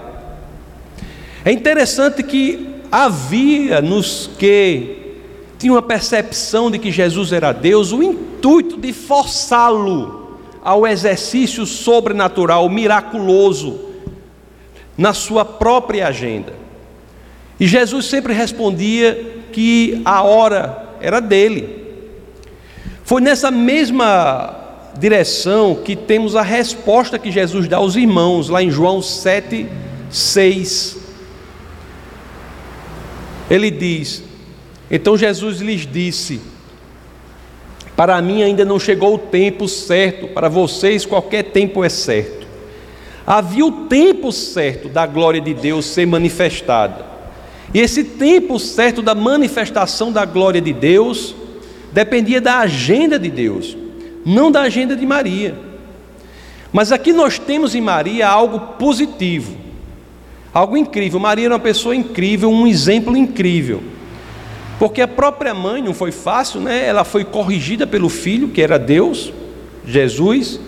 É 1.46 1.54
interessante 1.54 2.22
que 2.22 2.68
havia 2.92 3.82
nos 3.82 4.30
que 4.38 5.16
tinham 5.58 5.76
uma 5.76 5.82
percepção 5.82 6.70
de 6.70 6.78
que 6.78 6.92
Jesus 6.92 7.32
era 7.32 7.54
Deus, 7.54 7.94
o 7.94 8.04
intuito 8.04 8.78
de 8.78 8.92
forçá-lo 8.92 10.17
ao 10.68 10.86
exercício 10.86 11.66
sobrenatural, 11.66 12.68
miraculoso, 12.68 13.80
na 14.98 15.14
sua 15.14 15.46
própria 15.46 16.08
agenda. 16.08 16.52
E 17.58 17.66
Jesus 17.66 18.08
sempre 18.08 18.34
respondia 18.34 19.46
que 19.54 20.02
a 20.04 20.24
hora 20.24 20.90
era 21.00 21.22
dele. 21.22 21.86
Foi 23.06 23.22
nessa 23.22 23.50
mesma 23.50 24.56
direção 25.00 25.74
que 25.74 25.96
temos 25.96 26.36
a 26.36 26.42
resposta 26.42 27.18
que 27.18 27.32
Jesus 27.32 27.66
dá 27.70 27.78
aos 27.78 27.96
irmãos, 27.96 28.50
lá 28.50 28.62
em 28.62 28.70
João 28.70 29.02
7, 29.02 29.66
6. 30.12 30.98
Ele 33.50 33.72
diz: 33.72 34.22
Então 34.92 35.18
Jesus 35.18 35.62
lhes 35.62 35.88
disse: 35.88 36.42
Para 37.98 38.22
mim 38.22 38.44
ainda 38.44 38.64
não 38.64 38.80
chegou 38.80 39.16
o 39.16 39.18
tempo 39.18 39.68
certo, 39.68 40.28
para 40.28 40.48
vocês 40.48 41.04
qualquer 41.04 41.46
tempo 41.46 41.84
é 41.84 41.90
certo. 41.90 42.46
Havia 43.26 43.66
o 43.66 43.88
tempo 43.88 44.32
certo 44.32 44.88
da 44.88 45.08
glória 45.08 45.42
de 45.42 45.52
Deus 45.52 45.88
ser 45.88 46.06
manifestada. 46.06 47.04
E 47.74 47.80
esse 47.80 48.04
tempo 48.04 48.60
certo 48.60 49.02
da 49.02 49.16
manifestação 49.16 50.12
da 50.12 50.26
glória 50.26 50.62
de 50.62 50.72
Deus 50.72 51.36
dependia 51.92 52.40
da 52.40 52.60
agenda 52.60 53.18
de 53.18 53.32
Deus, 53.32 53.76
não 54.24 54.52
da 54.52 54.62
agenda 54.62 54.96
de 54.96 55.06
Maria. 55.06 55.58
Mas 56.72 56.92
aqui 56.92 57.12
nós 57.12 57.40
temos 57.40 57.74
em 57.74 57.82
Maria 57.82 58.28
algo 58.28 58.60
positivo. 58.78 59.58
Algo 60.54 60.78
incrível. 60.78 61.20
Maria 61.20 61.46
era 61.46 61.56
uma 61.56 61.60
pessoa 61.60 61.96
incrível, 61.96 62.52
um 62.52 62.68
exemplo 62.68 63.18
incrível. 63.18 63.82
Porque 64.80 65.02
a 65.02 65.08
própria 65.08 65.54
mãe 65.54 65.82
não 65.82 65.94
foi 65.94 66.12
fácil, 66.12 66.62
né? 66.62 66.86
Ela 66.86 67.04
foi 67.04 67.24
corrigida 67.24 67.88
pelo 67.88 68.10
filho, 68.10 68.50
que 68.50 68.62
era 68.62 68.78
Deus, 68.78 69.34
Jesus. 69.86 70.60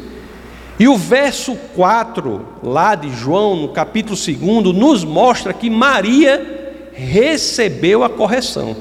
E 0.79 0.87
o 0.87 0.97
verso 0.97 1.55
4, 1.75 2.45
lá 2.63 2.95
de 2.95 3.09
João, 3.11 3.55
no 3.55 3.69
capítulo 3.69 4.15
2, 4.15 4.75
nos 4.75 5.03
mostra 5.03 5.53
que 5.53 5.69
Maria 5.69 6.73
recebeu 6.93 8.03
a 8.03 8.09
correção. 8.09 8.75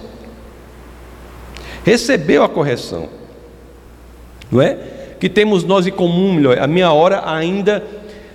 Recebeu 1.84 2.42
a 2.42 2.48
correção. 2.48 3.08
Não 4.50 4.62
é? 4.62 4.78
Que 5.20 5.28
temos 5.28 5.64
nós 5.64 5.86
em 5.86 5.92
comum, 5.92 6.38
a 6.58 6.66
minha 6.66 6.92
hora 6.92 7.22
ainda 7.26 7.84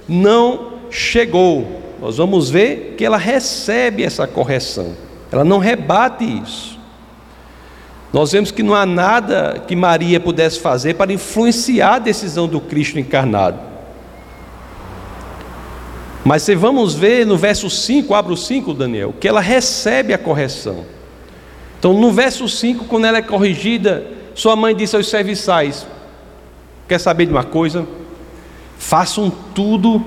não 0.07 0.73
chegou 0.91 1.83
nós 2.03 2.17
vamos 2.17 2.49
ver 2.49 2.95
que 2.97 3.05
ela 3.05 3.15
recebe 3.15 4.03
essa 4.03 4.27
correção, 4.27 4.93
ela 5.31 5.45
não 5.45 5.57
rebate 5.57 6.25
isso. 6.25 6.77
Nós 8.13 8.31
vemos 8.31 8.51
que 8.51 8.61
não 8.61 8.75
há 8.75 8.85
nada 8.85 9.63
que 9.67 9.75
Maria 9.75 10.19
pudesse 10.19 10.59
fazer 10.59 10.93
para 10.93 11.11
influenciar 11.11 11.95
a 11.95 11.99
decisão 11.99 12.47
do 12.47 12.61
Cristo 12.61 12.99
encarnado. 12.99 13.59
Mas 16.23 16.43
se 16.43 16.53
vamos 16.53 16.93
ver 16.93 17.25
no 17.25 17.35
verso 17.35 17.71
5, 17.71 18.13
abra 18.13 18.31
o 18.31 18.37
5, 18.37 18.71
Daniel, 18.75 19.15
que 19.19 19.27
ela 19.27 19.41
recebe 19.41 20.13
a 20.13 20.17
correção. 20.17 20.85
Então, 21.79 21.91
no 21.91 22.11
verso 22.11 22.47
5, 22.47 22.85
quando 22.85 23.05
ela 23.05 23.17
é 23.17 23.21
corrigida, 23.21 24.05
sua 24.35 24.55
mãe 24.55 24.75
disse 24.75 24.95
aos 24.95 25.09
serviçais: 25.09 25.85
Quer 26.87 26.99
saber 26.99 27.25
de 27.25 27.31
uma 27.31 27.43
coisa? 27.43 27.85
Façam 28.77 29.31
tudo 29.55 30.05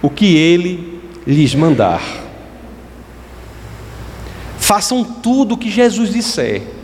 o 0.00 0.08
que 0.08 0.36
ele 0.36 1.02
lhes 1.26 1.56
mandar. 1.56 2.02
Façam 4.58 5.02
tudo 5.02 5.54
o 5.54 5.58
que 5.58 5.70
Jesus 5.70 6.10
disser. 6.10 6.81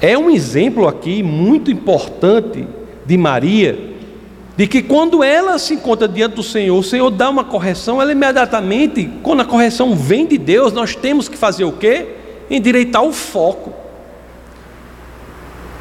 É 0.00 0.16
um 0.16 0.30
exemplo 0.30 0.88
aqui 0.88 1.22
muito 1.22 1.70
importante 1.70 2.66
de 3.04 3.16
Maria, 3.18 3.90
de 4.56 4.66
que 4.66 4.82
quando 4.82 5.22
ela 5.22 5.58
se 5.58 5.74
encontra 5.74 6.08
diante 6.08 6.36
do 6.36 6.42
Senhor, 6.42 6.78
o 6.78 6.82
Senhor 6.82 7.10
dá 7.10 7.28
uma 7.28 7.44
correção, 7.44 8.00
ela 8.00 8.12
imediatamente, 8.12 9.10
quando 9.22 9.40
a 9.40 9.44
correção 9.44 9.94
vem 9.94 10.26
de 10.26 10.38
Deus, 10.38 10.72
nós 10.72 10.94
temos 10.94 11.28
que 11.28 11.36
fazer 11.36 11.64
o 11.64 11.72
quê? 11.72 12.08
Endireitar 12.50 13.02
o 13.02 13.12
foco. 13.12 13.72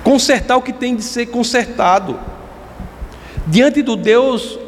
Consertar 0.04 0.58
o 0.58 0.62
que 0.62 0.74
tem 0.74 0.96
de 0.96 1.04
ser 1.04 1.28
consertado. 1.28 2.20
Diante 3.48 3.82
do 3.82 3.96
Deus 3.96 4.60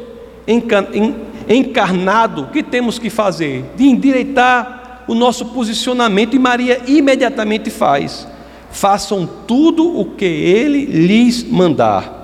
encarnado, 1.48 2.42
o 2.42 2.46
que 2.48 2.62
temos 2.62 2.98
que 2.98 3.10
fazer? 3.10 3.64
De 3.76 3.84
endireitar 3.84 5.04
o 5.08 5.14
nosso 5.14 5.46
posicionamento, 5.46 6.34
e 6.34 6.38
Maria 6.38 6.80
imediatamente 6.86 7.70
faz. 7.70 8.26
Façam 8.72 9.28
tudo 9.46 10.00
o 10.00 10.04
que 10.04 10.24
ele 10.24 10.84
lhes 10.86 11.44
mandar. 11.44 12.20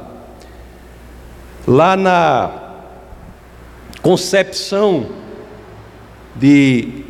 Lá 1.67 1.97
na 1.97 2.51
concepção 4.03 5.07
de 6.35 7.05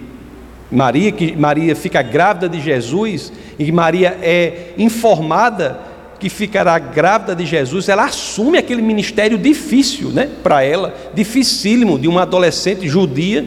Maria, 0.71 1.13
que 1.13 1.37
Maria 1.37 1.75
fica 1.77 2.03
grávida 2.03 2.49
de 2.49 2.61
Jesus, 2.61 3.33
e 3.59 3.71
Maria 3.73 4.19
é 4.21 4.75
informada 4.77 5.81
que 6.19 6.29
ficará 6.29 6.79
grávida 6.79 7.35
de 7.35 7.47
Jesus, 7.47 7.89
ela 7.89 8.05
assume 8.05 8.59
aquele 8.59 8.83
ministério 8.83 9.39
difícil, 9.39 10.09
né, 10.11 10.29
para 10.43 10.63
ela, 10.63 10.95
dificílimo, 11.15 11.99
de 11.99 12.09
uma 12.09 12.23
adolescente 12.23 12.89
judia, 12.89 13.47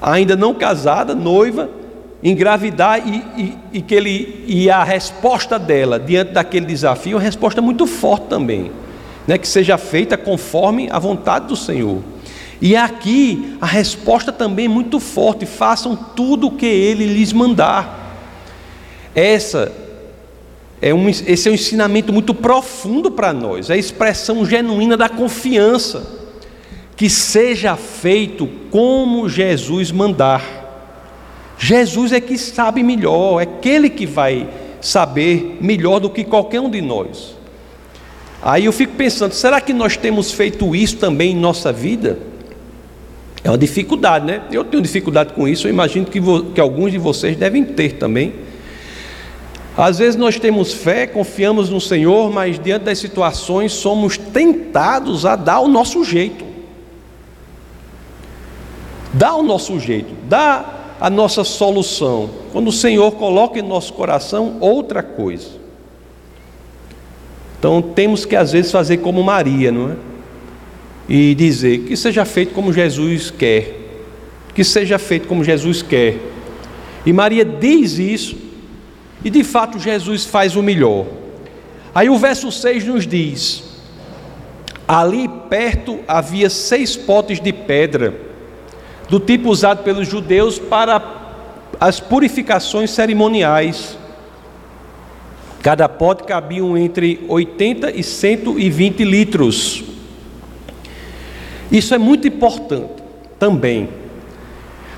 ainda 0.00 0.36
não 0.36 0.54
casada, 0.54 1.14
noiva, 1.14 1.68
engravidar 2.22 3.06
e, 3.06 3.24
e, 3.36 3.58
e, 3.74 3.82
que 3.82 3.94
ele, 3.94 4.44
e 4.46 4.70
a 4.70 4.82
resposta 4.82 5.58
dela 5.58 5.98
diante 5.98 6.32
daquele 6.32 6.66
desafio 6.66 7.12
é 7.12 7.14
uma 7.16 7.22
resposta 7.22 7.60
muito 7.60 7.86
forte 7.86 8.26
também, 8.26 8.70
né, 9.26 9.36
que 9.38 9.46
seja 9.46 9.76
feita 9.76 10.16
conforme 10.16 10.88
a 10.90 10.98
vontade 10.98 11.46
do 11.46 11.56
Senhor. 11.56 12.02
E 12.60 12.74
aqui 12.74 13.56
a 13.60 13.66
resposta 13.66 14.32
também 14.32 14.64
é 14.64 14.68
muito 14.68 14.98
forte: 14.98 15.44
façam 15.44 15.94
tudo 15.94 16.46
o 16.46 16.50
que 16.52 16.66
ele 16.66 17.04
lhes 17.04 17.32
mandar. 17.32 18.04
Essa 19.14 19.72
é 20.80 20.92
um, 20.92 21.08
esse 21.08 21.48
é 21.48 21.50
um 21.50 21.54
ensinamento 21.54 22.12
muito 22.12 22.34
profundo 22.34 23.10
para 23.10 23.32
nós, 23.32 23.70
é 23.70 23.74
a 23.74 23.78
expressão 23.78 24.44
genuína 24.44 24.96
da 24.96 25.08
confiança, 25.08 26.06
que 26.96 27.08
seja 27.10 27.76
feito 27.76 28.46
como 28.70 29.28
Jesus 29.28 29.90
mandar. 29.90 30.55
Jesus 31.58 32.12
é 32.12 32.20
que 32.20 32.36
sabe 32.36 32.82
melhor, 32.82 33.40
é 33.40 33.44
aquele 33.44 33.88
que 33.88 34.06
vai 34.06 34.48
saber 34.80 35.58
melhor 35.60 35.98
do 35.98 36.10
que 36.10 36.22
qualquer 36.24 36.60
um 36.60 36.70
de 36.70 36.80
nós. 36.80 37.34
Aí 38.42 38.66
eu 38.66 38.72
fico 38.72 38.94
pensando, 38.94 39.32
será 39.32 39.60
que 39.60 39.72
nós 39.72 39.96
temos 39.96 40.30
feito 40.30 40.76
isso 40.76 40.98
também 40.98 41.32
em 41.32 41.36
nossa 41.36 41.72
vida? 41.72 42.18
É 43.42 43.50
uma 43.50 43.58
dificuldade, 43.58 44.26
né? 44.26 44.42
Eu 44.50 44.64
tenho 44.64 44.82
dificuldade 44.82 45.32
com 45.32 45.48
isso, 45.48 45.66
eu 45.66 45.70
imagino 45.70 46.06
que, 46.06 46.20
que 46.54 46.60
alguns 46.60 46.92
de 46.92 46.98
vocês 46.98 47.36
devem 47.36 47.64
ter 47.64 47.94
também. 47.94 48.34
Às 49.76 49.98
vezes 49.98 50.16
nós 50.16 50.38
temos 50.38 50.72
fé, 50.72 51.06
confiamos 51.06 51.68
no 51.68 51.80
Senhor, 51.80 52.32
mas 52.32 52.58
diante 52.58 52.84
das 52.84 52.98
situações 52.98 53.72
somos 53.72 54.16
tentados 54.16 55.26
a 55.26 55.36
dar 55.36 55.60
o 55.60 55.68
nosso 55.68 56.02
jeito. 56.02 56.44
Dá 59.12 59.34
o 59.34 59.42
nosso 59.42 59.78
jeito, 59.78 60.14
dá 60.28 60.75
a 61.00 61.10
nossa 61.10 61.44
solução. 61.44 62.30
Quando 62.52 62.68
o 62.68 62.72
Senhor 62.72 63.12
coloca 63.12 63.58
em 63.58 63.62
nosso 63.62 63.92
coração 63.92 64.56
outra 64.60 65.02
coisa. 65.02 65.48
Então 67.58 67.80
temos 67.82 68.24
que 68.24 68.36
às 68.36 68.52
vezes 68.52 68.70
fazer 68.70 68.98
como 68.98 69.22
Maria, 69.22 69.72
não 69.72 69.92
é? 69.92 69.96
E 71.08 71.34
dizer 71.34 71.80
que 71.80 71.96
seja 71.96 72.24
feito 72.24 72.52
como 72.52 72.72
Jesus 72.72 73.30
quer. 73.30 73.74
Que 74.54 74.64
seja 74.64 74.98
feito 74.98 75.28
como 75.28 75.44
Jesus 75.44 75.82
quer. 75.82 76.18
E 77.04 77.12
Maria 77.12 77.44
diz 77.44 77.98
isso 77.98 78.46
e 79.24 79.30
de 79.30 79.42
fato 79.42 79.78
Jesus 79.78 80.24
faz 80.24 80.56
o 80.56 80.62
melhor. 80.62 81.06
Aí 81.94 82.08
o 82.08 82.18
verso 82.18 82.52
6 82.52 82.84
nos 82.84 83.06
diz: 83.06 83.64
Ali 84.86 85.28
perto 85.48 86.00
havia 86.06 86.50
seis 86.50 86.96
potes 86.96 87.40
de 87.40 87.52
pedra, 87.52 88.14
do 89.08 89.20
tipo 89.20 89.48
usado 89.48 89.82
pelos 89.82 90.08
judeus 90.08 90.58
para 90.58 91.02
as 91.78 92.00
purificações 92.00 92.90
cerimoniais. 92.90 93.96
Cada 95.62 95.88
pote 95.88 96.24
cabia 96.24 96.62
entre 96.78 97.24
80 97.28 97.90
e 97.90 98.02
120 98.02 99.04
litros. 99.04 99.84
Isso 101.70 101.94
é 101.94 101.98
muito 101.98 102.28
importante 102.28 103.02
também, 103.38 103.88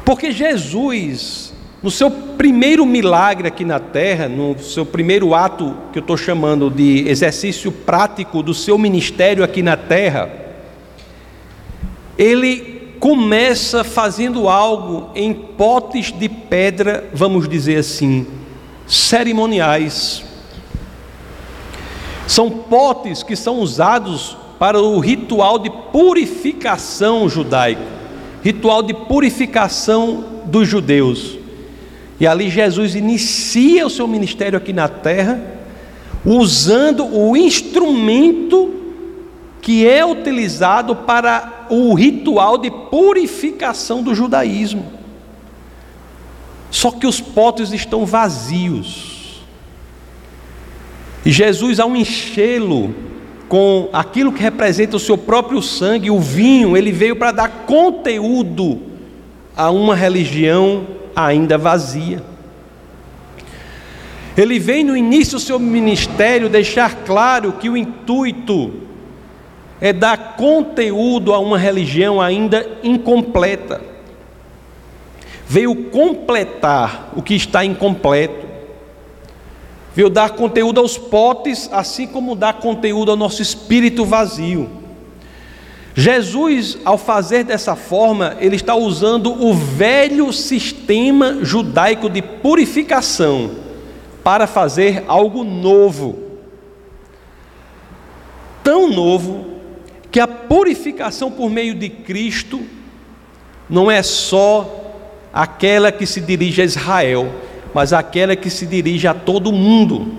porque 0.04 0.30
Jesus, 0.30 1.54
no 1.82 1.90
seu 1.90 2.10
primeiro 2.10 2.84
milagre 2.84 3.48
aqui 3.48 3.64
na 3.64 3.80
terra, 3.80 4.28
no 4.28 4.58
seu 4.58 4.84
primeiro 4.84 5.34
ato 5.34 5.74
que 5.92 5.98
eu 5.98 6.02
estou 6.02 6.16
chamando 6.16 6.70
de 6.70 7.08
exercício 7.08 7.72
prático 7.72 8.42
do 8.42 8.52
seu 8.52 8.76
ministério 8.76 9.42
aqui 9.42 9.62
na 9.62 9.76
terra, 9.76 10.30
ele 12.18 12.77
começa 12.98 13.84
fazendo 13.84 14.48
algo 14.48 15.10
em 15.14 15.32
potes 15.32 16.12
de 16.12 16.28
pedra, 16.28 17.08
vamos 17.12 17.48
dizer 17.48 17.78
assim, 17.78 18.26
cerimoniais. 18.86 20.24
São 22.26 22.50
potes 22.50 23.22
que 23.22 23.36
são 23.36 23.60
usados 23.60 24.36
para 24.58 24.80
o 24.80 24.98
ritual 24.98 25.58
de 25.58 25.70
purificação 25.70 27.28
judaico, 27.28 27.82
ritual 28.42 28.82
de 28.82 28.92
purificação 28.92 30.24
dos 30.44 30.68
judeus. 30.68 31.38
E 32.20 32.26
ali 32.26 32.50
Jesus 32.50 32.94
inicia 32.94 33.86
o 33.86 33.90
seu 33.90 34.08
ministério 34.08 34.58
aqui 34.58 34.72
na 34.72 34.88
terra, 34.88 35.40
usando 36.24 37.06
o 37.06 37.36
instrumento 37.36 38.77
que 39.60 39.86
é 39.86 40.04
utilizado 40.04 40.94
para 40.94 41.66
o 41.68 41.94
ritual 41.94 42.58
de 42.58 42.70
purificação 42.70 44.02
do 44.02 44.14
judaísmo. 44.14 44.92
Só 46.70 46.90
que 46.90 47.06
os 47.06 47.20
potes 47.20 47.72
estão 47.72 48.06
vazios. 48.06 49.42
E 51.24 51.30
Jesus, 51.30 51.80
ao 51.80 51.94
enchê-lo 51.96 52.94
com 53.48 53.88
aquilo 53.92 54.32
que 54.32 54.42
representa 54.42 54.96
o 54.96 55.00
seu 55.00 55.16
próprio 55.16 55.62
sangue, 55.62 56.10
o 56.10 56.20
vinho, 56.20 56.76
ele 56.76 56.92
veio 56.92 57.16
para 57.16 57.32
dar 57.32 57.48
conteúdo 57.66 58.80
a 59.56 59.70
uma 59.70 59.94
religião 59.94 60.86
ainda 61.16 61.58
vazia. 61.58 62.22
Ele 64.36 64.58
vem 64.58 64.84
no 64.84 64.96
início 64.96 65.36
do 65.36 65.40
seu 65.40 65.58
ministério 65.58 66.48
deixar 66.48 67.04
claro 67.04 67.52
que 67.52 67.68
o 67.68 67.76
intuito 67.76 68.87
é 69.80 69.92
dar 69.92 70.36
conteúdo 70.36 71.32
a 71.32 71.38
uma 71.38 71.58
religião 71.58 72.20
ainda 72.20 72.66
incompleta. 72.82 73.80
Veio 75.46 75.74
completar 75.90 77.12
o 77.16 77.22
que 77.22 77.34
está 77.34 77.64
incompleto 77.64 78.48
veio 79.98 80.08
dar 80.08 80.30
conteúdo 80.30 80.78
aos 80.78 80.96
potes, 80.96 81.68
assim 81.72 82.06
como 82.06 82.36
dar 82.36 82.60
conteúdo 82.60 83.10
ao 83.10 83.16
nosso 83.16 83.42
espírito 83.42 84.04
vazio. 84.04 84.70
Jesus, 85.92 86.78
ao 86.84 86.96
fazer 86.96 87.42
dessa 87.42 87.74
forma, 87.74 88.36
ele 88.38 88.54
está 88.54 88.76
usando 88.76 89.32
o 89.32 89.52
velho 89.52 90.32
sistema 90.32 91.38
judaico 91.42 92.08
de 92.08 92.22
purificação 92.22 93.50
para 94.22 94.46
fazer 94.46 95.02
algo 95.08 95.42
novo. 95.42 96.16
Tão 98.62 98.88
novo 98.88 99.57
purificação 100.48 101.30
por 101.30 101.50
meio 101.50 101.74
de 101.74 101.88
Cristo 101.88 102.60
não 103.68 103.90
é 103.90 104.02
só 104.02 104.94
aquela 105.32 105.92
que 105.92 106.06
se 106.06 106.20
dirige 106.20 106.62
a 106.62 106.64
Israel, 106.64 107.32
mas 107.74 107.92
aquela 107.92 108.34
que 108.34 108.48
se 108.48 108.66
dirige 108.66 109.06
a 109.06 109.14
todo 109.14 109.52
mundo, 109.52 110.10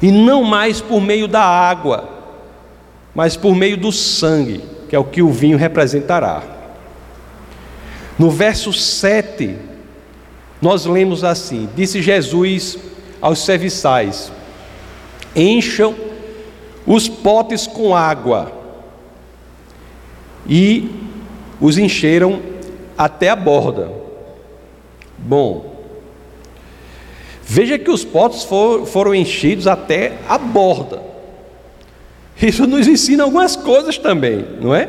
e 0.00 0.10
não 0.10 0.44
mais 0.44 0.80
por 0.80 1.00
meio 1.00 1.26
da 1.26 1.42
água, 1.42 2.08
mas 3.14 3.36
por 3.36 3.54
meio 3.54 3.76
do 3.76 3.92
sangue, 3.92 4.62
que 4.88 4.96
é 4.96 4.98
o 4.98 5.04
que 5.04 5.22
o 5.22 5.30
vinho 5.30 5.58
representará. 5.58 6.42
No 8.18 8.30
verso 8.30 8.72
7, 8.72 9.56
nós 10.60 10.86
lemos 10.86 11.24
assim: 11.24 11.68
Disse 11.74 12.00
Jesus 12.00 12.78
aos 13.20 13.44
serviçais: 13.44 14.30
Encham 15.34 15.94
os 16.86 17.08
potes 17.08 17.66
com 17.66 17.96
água, 17.96 18.61
e 20.46 20.90
os 21.60 21.78
encheram 21.78 22.40
até 22.96 23.28
a 23.28 23.36
borda. 23.36 23.90
Bom, 25.18 25.72
Veja 27.54 27.78
que 27.78 27.90
os 27.90 28.02
potes 28.02 28.44
for, 28.44 28.86
foram 28.86 29.14
enchidos 29.14 29.66
até 29.66 30.16
a 30.26 30.38
borda. 30.38 31.02
Isso 32.40 32.66
nos 32.66 32.88
ensina 32.88 33.24
algumas 33.24 33.56
coisas 33.56 33.98
também, 33.98 34.42
não 34.58 34.74
é? 34.74 34.88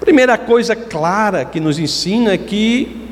Primeira 0.00 0.38
coisa 0.38 0.74
clara 0.74 1.44
que 1.44 1.60
nos 1.60 1.78
ensina 1.78 2.32
é 2.32 2.38
que 2.38 3.06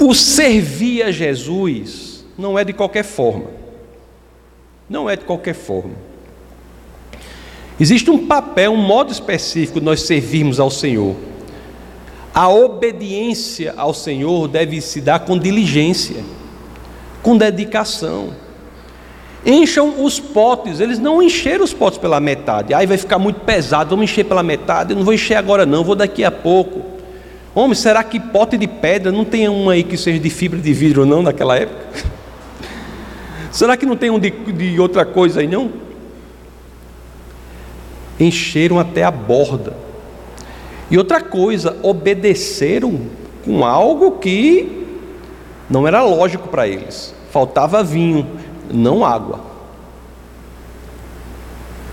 o 0.00 0.12
servir 0.12 1.04
a 1.04 1.12
Jesus 1.12 2.24
não 2.36 2.58
é 2.58 2.64
de 2.64 2.72
qualquer 2.72 3.04
forma. 3.04 3.50
Não 4.90 5.08
é 5.08 5.14
de 5.14 5.24
qualquer 5.24 5.54
forma. 5.54 5.94
Existe 7.78 8.10
um 8.10 8.26
papel, 8.26 8.72
um 8.72 8.76
modo 8.76 9.10
específico 9.10 9.80
de 9.80 9.86
nós 9.86 10.02
servirmos 10.02 10.60
ao 10.60 10.70
Senhor. 10.70 11.16
A 12.32 12.48
obediência 12.48 13.74
ao 13.76 13.92
Senhor 13.92 14.48
deve 14.48 14.80
se 14.80 15.00
dar 15.00 15.20
com 15.20 15.38
diligência, 15.38 16.22
com 17.22 17.36
dedicação. 17.36 18.30
Encham 19.46 20.04
os 20.04 20.18
potes, 20.18 20.80
eles 20.80 20.98
não 20.98 21.22
encheram 21.22 21.64
os 21.64 21.72
potes 21.72 21.98
pela 21.98 22.18
metade. 22.18 22.72
Aí 22.72 22.86
vai 22.86 22.96
ficar 22.96 23.18
muito 23.18 23.40
pesado, 23.40 23.90
vamos 23.90 24.10
encher 24.10 24.24
pela 24.24 24.42
metade. 24.42 24.92
Eu 24.92 24.96
não 24.96 25.04
vou 25.04 25.12
encher 25.12 25.36
agora, 25.36 25.66
não, 25.66 25.84
vou 25.84 25.94
daqui 25.94 26.24
a 26.24 26.30
pouco. 26.30 26.82
Homem, 27.54 27.74
será 27.74 28.02
que 28.02 28.18
pote 28.18 28.56
de 28.56 28.66
pedra 28.66 29.12
não 29.12 29.24
tem 29.24 29.48
um 29.48 29.68
aí 29.68 29.84
que 29.84 29.96
seja 29.96 30.18
de 30.18 30.30
fibra 30.30 30.58
de 30.58 30.72
vidro, 30.72 31.04
não, 31.04 31.22
naquela 31.22 31.56
época? 31.56 31.86
será 33.52 33.76
que 33.76 33.86
não 33.86 33.96
tem 33.96 34.10
um 34.10 34.18
de, 34.18 34.30
de 34.30 34.80
outra 34.80 35.04
coisa 35.04 35.40
aí, 35.40 35.46
não? 35.46 35.83
Encheram 38.18 38.78
até 38.78 39.02
a 39.04 39.10
borda. 39.10 39.76
E 40.90 40.98
outra 40.98 41.20
coisa, 41.20 41.76
obedeceram 41.82 43.00
com 43.44 43.64
algo 43.64 44.12
que 44.18 44.86
não 45.68 45.86
era 45.86 46.02
lógico 46.02 46.48
para 46.48 46.68
eles. 46.68 47.14
Faltava 47.30 47.82
vinho, 47.82 48.26
não 48.72 49.04
água. 49.04 49.40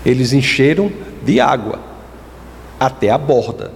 Eles 0.04 0.32
encheram 0.32 0.92
de 1.24 1.40
água 1.40 1.78
até 2.78 3.10
a 3.10 3.18
borda. 3.18 3.72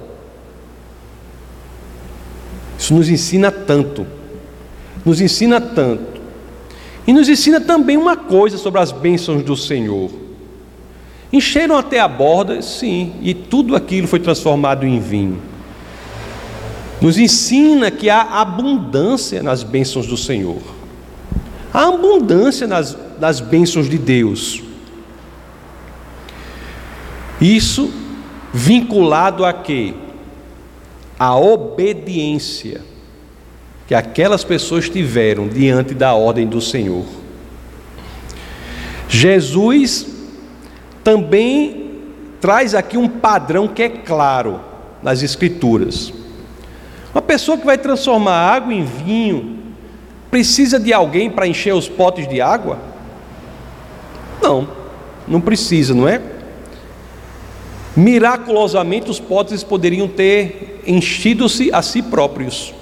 Isso 2.78 2.94
nos 2.94 3.08
ensina 3.08 3.50
tanto. 3.50 4.06
Nos 5.04 5.20
ensina 5.20 5.60
tanto. 5.60 6.20
E 7.06 7.12
nos 7.12 7.28
ensina 7.28 7.60
também 7.60 7.96
uma 7.96 8.16
coisa 8.16 8.58
sobre 8.58 8.80
as 8.80 8.90
bênçãos 8.90 9.42
do 9.42 9.56
Senhor. 9.56 10.10
Encheram 11.32 11.76
até 11.76 12.00
a 12.00 12.08
borda, 12.08 12.62
sim, 12.62 13.14
e 13.20 13.34
tudo 13.34 13.74
aquilo 13.74 14.06
foi 14.06 14.20
transformado 14.20 14.86
em 14.86 15.00
vinho. 15.00 15.42
Nos 17.00 17.18
ensina 17.18 17.90
que 17.90 18.08
há 18.08 18.22
abundância 18.40 19.42
nas 19.42 19.62
bênçãos 19.62 20.06
do 20.06 20.16
Senhor, 20.16 20.62
há 21.72 21.88
abundância 21.88 22.66
nas, 22.66 22.96
nas 23.20 23.40
bênçãos 23.40 23.88
de 23.88 23.98
Deus. 23.98 24.62
Isso 27.40 27.92
vinculado 28.52 29.44
a 29.44 29.52
quê? 29.52 29.92
A 31.18 31.36
obediência 31.36 32.80
que 33.86 33.94
aquelas 33.94 34.42
pessoas 34.42 34.88
tiveram 34.88 35.46
diante 35.46 35.94
da 35.94 36.14
ordem 36.14 36.46
do 36.46 36.60
Senhor. 36.60 37.04
Jesus 39.08 40.15
também 41.06 41.88
traz 42.40 42.74
aqui 42.74 42.98
um 42.98 43.06
padrão 43.06 43.68
que 43.68 43.80
é 43.80 43.88
claro 43.88 44.58
nas 45.00 45.22
Escrituras. 45.22 46.12
Uma 47.14 47.22
pessoa 47.22 47.56
que 47.56 47.64
vai 47.64 47.78
transformar 47.78 48.34
água 48.34 48.74
em 48.74 48.82
vinho 48.82 49.56
precisa 50.32 50.80
de 50.80 50.92
alguém 50.92 51.30
para 51.30 51.46
encher 51.46 51.72
os 51.72 51.88
potes 51.88 52.26
de 52.26 52.40
água? 52.40 52.80
Não, 54.42 54.66
não 55.28 55.40
precisa, 55.40 55.94
não 55.94 56.08
é? 56.08 56.20
Miraculosamente 57.96 59.08
os 59.08 59.20
potes 59.20 59.62
poderiam 59.62 60.08
ter 60.08 60.82
enchido-se 60.84 61.72
a 61.72 61.82
si 61.82 62.02
próprios. 62.02 62.74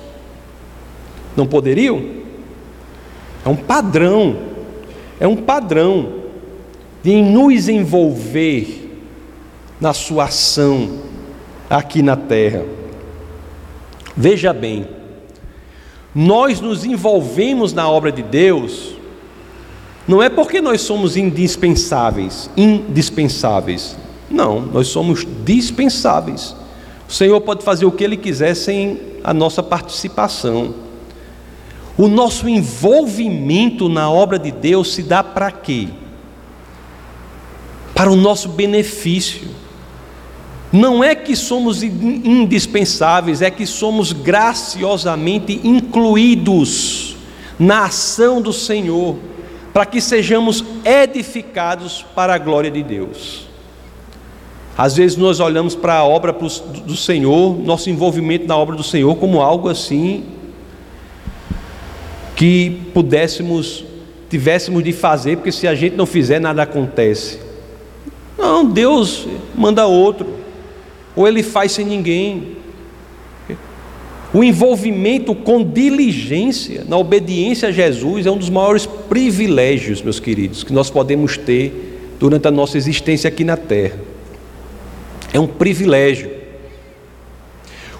Não 1.37 1.47
poderiam? 1.47 2.03
É 3.45 3.51
um 3.51 3.57
padrão, 3.57 4.39
é 5.21 5.29
um 5.29 5.37
padrão 5.37 6.24
de 7.05 7.21
nos 7.21 7.69
envolver 7.69 8.91
na 9.79 9.93
sua 9.93 10.25
ação 10.25 11.01
aqui 11.69 12.01
na 12.01 12.17
terra. 12.17 12.65
Veja 14.17 14.55
bem, 14.55 14.89
nós 16.15 16.63
nos 16.63 16.83
envolvemos 16.83 17.75
na 17.75 17.87
obra 17.91 18.11
de 18.11 18.23
Deus, 18.23 18.95
não 20.09 20.23
é 20.23 20.31
porque 20.31 20.63
nós 20.63 20.81
somos 20.81 21.15
indispensáveis, 21.15 22.49
indispensáveis. 22.57 23.99
Não, 24.31 24.63
nós 24.63 24.89
somos 24.89 25.27
dispensáveis. 25.45 26.57
O 27.07 27.13
Senhor 27.13 27.39
pode 27.43 27.63
fazer 27.63 27.85
o 27.85 27.93
que 27.93 28.03
Ele 28.03 28.17
quiser 28.17 28.55
sem 28.55 28.99
a 29.23 29.35
nossa 29.35 29.63
participação. 29.63 30.75
O 31.99 32.09
nosso 32.09 32.49
envolvimento 32.49 33.91
na 33.91 34.11
obra 34.11 34.39
de 34.39 34.51
Deus 34.51 34.95
se 34.95 35.03
dá 35.03 35.23
para 35.23 35.51
quê? 35.51 35.89
Para 37.95 38.11
o 38.11 38.17
nosso 38.17 38.49
benefício. 38.49 39.49
Não 40.73 41.05
é 41.05 41.15
que 41.15 41.37
somos 41.37 41.85
indispensáveis, 41.85 43.41
é 43.41 43.51
que 43.51 43.65
somos 43.65 44.13
graciosamente 44.13 45.61
incluídos 45.63 47.17
na 47.57 47.85
ação 47.85 48.43
do 48.43 48.53
Senhor, 48.53 49.17
para 49.73 49.87
que 49.87 50.01
sejamos 50.01 50.65
edificados 50.85 52.05
para 52.15 52.35
a 52.35 52.39
glória 52.39 52.73
de 52.73 52.83
Deus. 52.83 53.47
Às 54.77 54.97
vezes 54.97 55.17
nós 55.17 55.39
olhamos 55.39 55.77
para 55.77 55.95
a 55.95 56.05
obra 56.05 56.33
do 56.33 56.97
Senhor, 56.97 57.57
nosso 57.61 57.89
envolvimento 57.89 58.49
na 58.49 58.57
obra 58.57 58.75
do 58.75 58.83
Senhor, 58.83 59.15
como 59.17 59.41
algo 59.41 59.69
assim 59.69 60.25
que 62.35 62.83
pudéssemos, 62.93 63.85
tivéssemos 64.29 64.83
de 64.83 64.93
fazer, 64.93 65.37
porque 65.37 65.53
se 65.53 65.69
a 65.69 65.75
gente 65.77 65.95
não 65.95 66.07
fizer, 66.07 66.41
nada 66.41 66.65
acontece. 66.65 67.44
Não, 68.37 68.65
Deus 68.65 69.27
manda 69.55 69.87
outro, 69.87 70.27
ou 71.15 71.27
Ele 71.27 71.43
faz 71.43 71.73
sem 71.73 71.87
ninguém. 71.87 72.57
O 74.33 74.43
envolvimento 74.43 75.35
com 75.35 75.63
diligência 75.63 76.85
na 76.89 76.99
obediência 76.99 77.69
a 77.69 77.73
Jesus 77.73 78.27
é 78.27 78.31
um 78.31 78.37
dos 78.37 78.51
maiores 78.51 78.85
privilégios, 78.85 80.03
meus 80.03 80.19
queridos, 80.19 80.65
que 80.65 80.73
nós 80.73 80.91
podemos 80.91 81.37
ter 81.37 82.17
durante 82.19 82.49
a 82.49 82.51
nossa 82.51 82.77
existência 82.77 83.29
aqui 83.29 83.45
na 83.45 83.57
terra. 83.57 83.99
É 85.33 85.39
um 85.39 85.47
privilégio. 85.47 86.31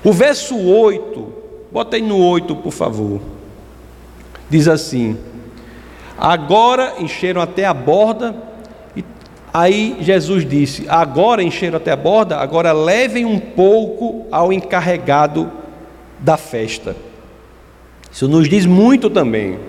O 0.03 0.13
verso 0.13 0.59
8, 0.59 1.33
bota 1.73 1.97
aí 1.97 2.03
no 2.03 2.19
8, 2.19 2.57
por 2.57 2.73
favor 2.73 3.21
diz 4.49 4.69
assim: 4.69 5.17
Agora 6.17 6.95
encheram 7.01 7.41
até 7.41 7.65
a 7.65 7.75
borda. 7.75 8.54
Aí 9.55 9.97
Jesus 10.01 10.45
disse: 10.45 10.85
Agora 10.89 11.41
encheram 11.41 11.77
até 11.77 11.93
a 11.93 11.97
borda, 11.97 12.39
agora 12.39 12.73
levem 12.73 13.25
um 13.25 13.39
pouco 13.39 14.27
ao 14.33 14.53
encarregado 14.53 15.49
da 16.19 16.37
festa. 16.37 16.97
Isso 18.11 18.27
nos 18.27 18.49
diz 18.49 18.67
muito 18.67 19.09
também. 19.09 19.61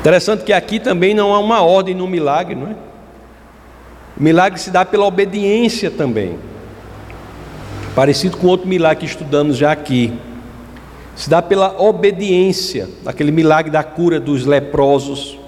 Interessante 0.00 0.44
que 0.44 0.52
aqui 0.52 0.78
também 0.78 1.14
não 1.14 1.34
há 1.34 1.38
uma 1.38 1.62
ordem 1.62 1.94
no 1.94 2.06
milagre, 2.06 2.54
não 2.54 2.68
é? 2.68 2.76
O 4.18 4.22
milagre 4.22 4.60
se 4.60 4.70
dá 4.70 4.84
pela 4.84 5.06
obediência 5.06 5.90
também. 5.90 6.38
Parecido 7.94 8.36
com 8.36 8.46
outro 8.46 8.68
milagre 8.68 9.00
que 9.00 9.06
estudamos 9.06 9.56
já 9.56 9.72
aqui 9.72 10.12
se 11.14 11.30
dá 11.30 11.40
pela 11.40 11.80
obediência, 11.80 12.90
aquele 13.06 13.32
milagre 13.32 13.72
da 13.72 13.82
cura 13.82 14.20
dos 14.20 14.44
leprosos, 14.44 15.38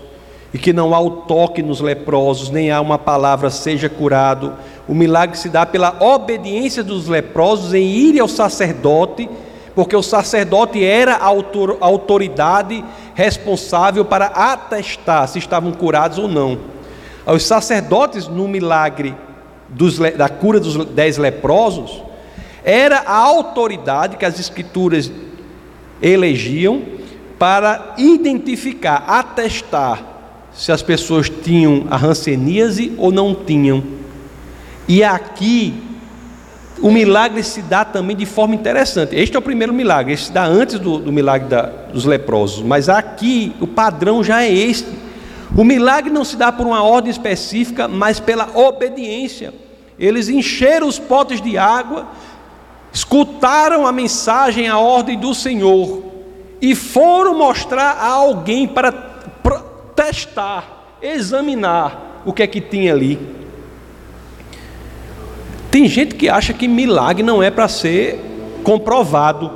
e 0.52 0.58
que 0.58 0.72
não 0.72 0.94
há 0.94 1.00
o 1.00 1.10
toque 1.10 1.62
nos 1.62 1.80
leprosos, 1.80 2.50
nem 2.50 2.70
há 2.70 2.80
uma 2.80 2.98
palavra 2.98 3.50
seja 3.50 3.88
curado. 3.88 4.54
O 4.86 4.94
milagre 4.94 5.36
se 5.36 5.48
dá 5.48 5.66
pela 5.66 5.96
obediência 6.00 6.82
dos 6.82 7.06
leprosos 7.06 7.74
em 7.74 7.84
ir 7.84 8.18
ao 8.18 8.28
sacerdote, 8.28 9.28
porque 9.74 9.94
o 9.94 10.02
sacerdote 10.02 10.82
era 10.82 11.16
a 11.16 11.26
autoridade 11.80 12.82
responsável 13.14 14.04
para 14.04 14.26
atestar 14.26 15.28
se 15.28 15.38
estavam 15.38 15.72
curados 15.72 16.18
ou 16.18 16.26
não. 16.26 16.58
Os 17.26 17.44
sacerdotes, 17.44 18.26
no 18.26 18.48
milagre 18.48 19.14
dos, 19.68 19.98
da 19.98 20.30
cura 20.30 20.58
dos 20.58 20.82
dez 20.86 21.18
leprosos, 21.18 22.02
era 22.64 23.00
a 23.00 23.16
autoridade 23.16 24.16
que 24.16 24.24
as 24.24 24.40
escrituras 24.40 25.12
elegiam 26.00 26.82
para 27.38 27.94
identificar, 27.98 29.04
atestar 29.06 30.17
se 30.58 30.72
as 30.72 30.82
pessoas 30.82 31.30
tinham 31.30 31.86
a 31.88 31.96
ranceníase 31.96 32.92
ou 32.98 33.12
não 33.12 33.32
tinham. 33.32 33.80
E 34.88 35.04
aqui 35.04 35.72
o 36.82 36.90
milagre 36.90 37.44
se 37.44 37.62
dá 37.62 37.84
também 37.84 38.16
de 38.16 38.26
forma 38.26 38.56
interessante. 38.56 39.14
Este 39.14 39.36
é 39.36 39.38
o 39.38 39.42
primeiro 39.42 39.72
milagre, 39.72 40.12
este 40.12 40.26
se 40.26 40.32
dá 40.32 40.44
antes 40.44 40.80
do, 40.80 40.98
do 40.98 41.12
milagre 41.12 41.48
da, 41.48 41.62
dos 41.62 42.04
leprosos, 42.04 42.64
mas 42.64 42.88
aqui 42.88 43.54
o 43.60 43.68
padrão 43.68 44.22
já 44.24 44.42
é 44.42 44.52
este. 44.52 44.88
O 45.56 45.62
milagre 45.62 46.10
não 46.10 46.24
se 46.24 46.36
dá 46.36 46.50
por 46.50 46.66
uma 46.66 46.82
ordem 46.82 47.12
específica, 47.12 47.86
mas 47.86 48.18
pela 48.18 48.48
obediência. 48.52 49.54
Eles 49.96 50.28
encheram 50.28 50.88
os 50.88 50.98
potes 50.98 51.40
de 51.40 51.56
água, 51.56 52.08
escutaram 52.92 53.86
a 53.86 53.92
mensagem, 53.92 54.66
a 54.66 54.76
ordem 54.76 55.16
do 55.16 55.32
Senhor 55.36 56.02
e 56.60 56.74
foram 56.74 57.38
mostrar 57.38 57.92
a 57.92 58.08
alguém 58.08 58.66
para 58.66 59.07
testar, 59.98 60.96
examinar 61.02 62.22
o 62.24 62.32
que 62.32 62.44
é 62.44 62.46
que 62.46 62.60
tinha 62.60 62.92
ali. 62.92 63.18
Tem 65.72 65.88
gente 65.88 66.14
que 66.14 66.28
acha 66.28 66.52
que 66.52 66.68
milagre 66.68 67.24
não 67.24 67.42
é 67.42 67.50
para 67.50 67.66
ser 67.66 68.20
comprovado. 68.62 69.50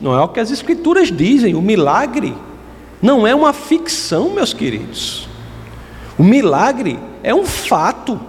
Não 0.00 0.18
é 0.18 0.20
o 0.20 0.28
que 0.28 0.40
as 0.40 0.50
escrituras 0.50 1.12
dizem. 1.12 1.54
O 1.54 1.62
milagre 1.62 2.34
não 3.00 3.24
é 3.24 3.32
uma 3.36 3.52
ficção, 3.52 4.30
meus 4.30 4.52
queridos. 4.52 5.28
O 6.18 6.24
milagre 6.24 6.98
é 7.22 7.32
um 7.32 7.46
fato. 7.46 8.20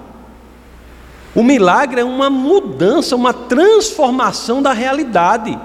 O 1.34 1.42
milagre 1.42 2.00
é 2.00 2.06
uma 2.06 2.30
mudança, 2.30 3.16
uma 3.16 3.34
transformação 3.34 4.62
da 4.62 4.72
realidade. 4.72 5.58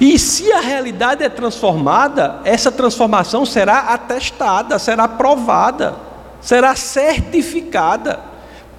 E 0.00 0.18
se 0.18 0.50
a 0.50 0.60
realidade 0.60 1.22
é 1.22 1.28
transformada, 1.28 2.40
essa 2.42 2.72
transformação 2.72 3.44
será 3.44 3.80
atestada, 3.80 4.78
será 4.78 5.06
provada, 5.06 5.94
será 6.40 6.74
certificada 6.74 8.18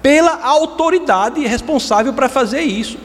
pela 0.02 0.44
autoridade 0.44 1.46
responsável 1.46 2.12
para 2.12 2.28
fazer 2.28 2.62
isso. 2.62 2.98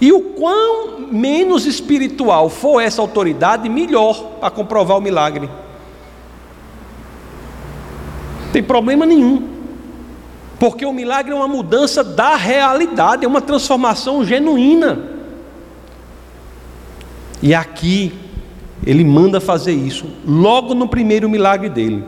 E 0.00 0.10
o 0.10 0.20
quão 0.30 1.00
menos 1.12 1.66
espiritual 1.66 2.48
for 2.48 2.80
essa 2.80 3.02
autoridade, 3.02 3.68
melhor 3.68 4.38
para 4.40 4.50
comprovar 4.50 4.96
o 4.96 5.00
milagre. 5.02 5.50
Não 8.44 8.52
tem 8.52 8.62
problema 8.62 9.04
nenhum. 9.04 9.46
Porque 10.58 10.86
o 10.86 10.92
milagre 10.94 11.32
é 11.32 11.34
uma 11.34 11.46
mudança 11.46 12.02
da 12.02 12.36
realidade, 12.36 13.26
é 13.26 13.28
uma 13.28 13.42
transformação 13.42 14.24
genuína. 14.24 15.19
E 17.42 17.54
aqui 17.54 18.12
ele 18.86 19.04
manda 19.04 19.40
fazer 19.40 19.72
isso 19.72 20.06
logo 20.26 20.74
no 20.74 20.88
primeiro 20.88 21.28
milagre 21.28 21.68
dele. 21.68 22.04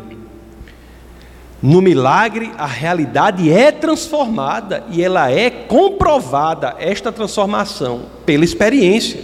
No 1.63 1.81
milagre, 1.81 2.51
a 2.59 2.67
realidade 2.67 3.51
é 3.51 3.71
transformada 3.71 4.85
e 4.91 5.01
ela 5.01 5.31
é 5.31 5.49
comprovada, 5.49 6.75
esta 6.79 7.13
transformação, 7.13 8.07
pela 8.27 8.45
experiência. 8.45 9.21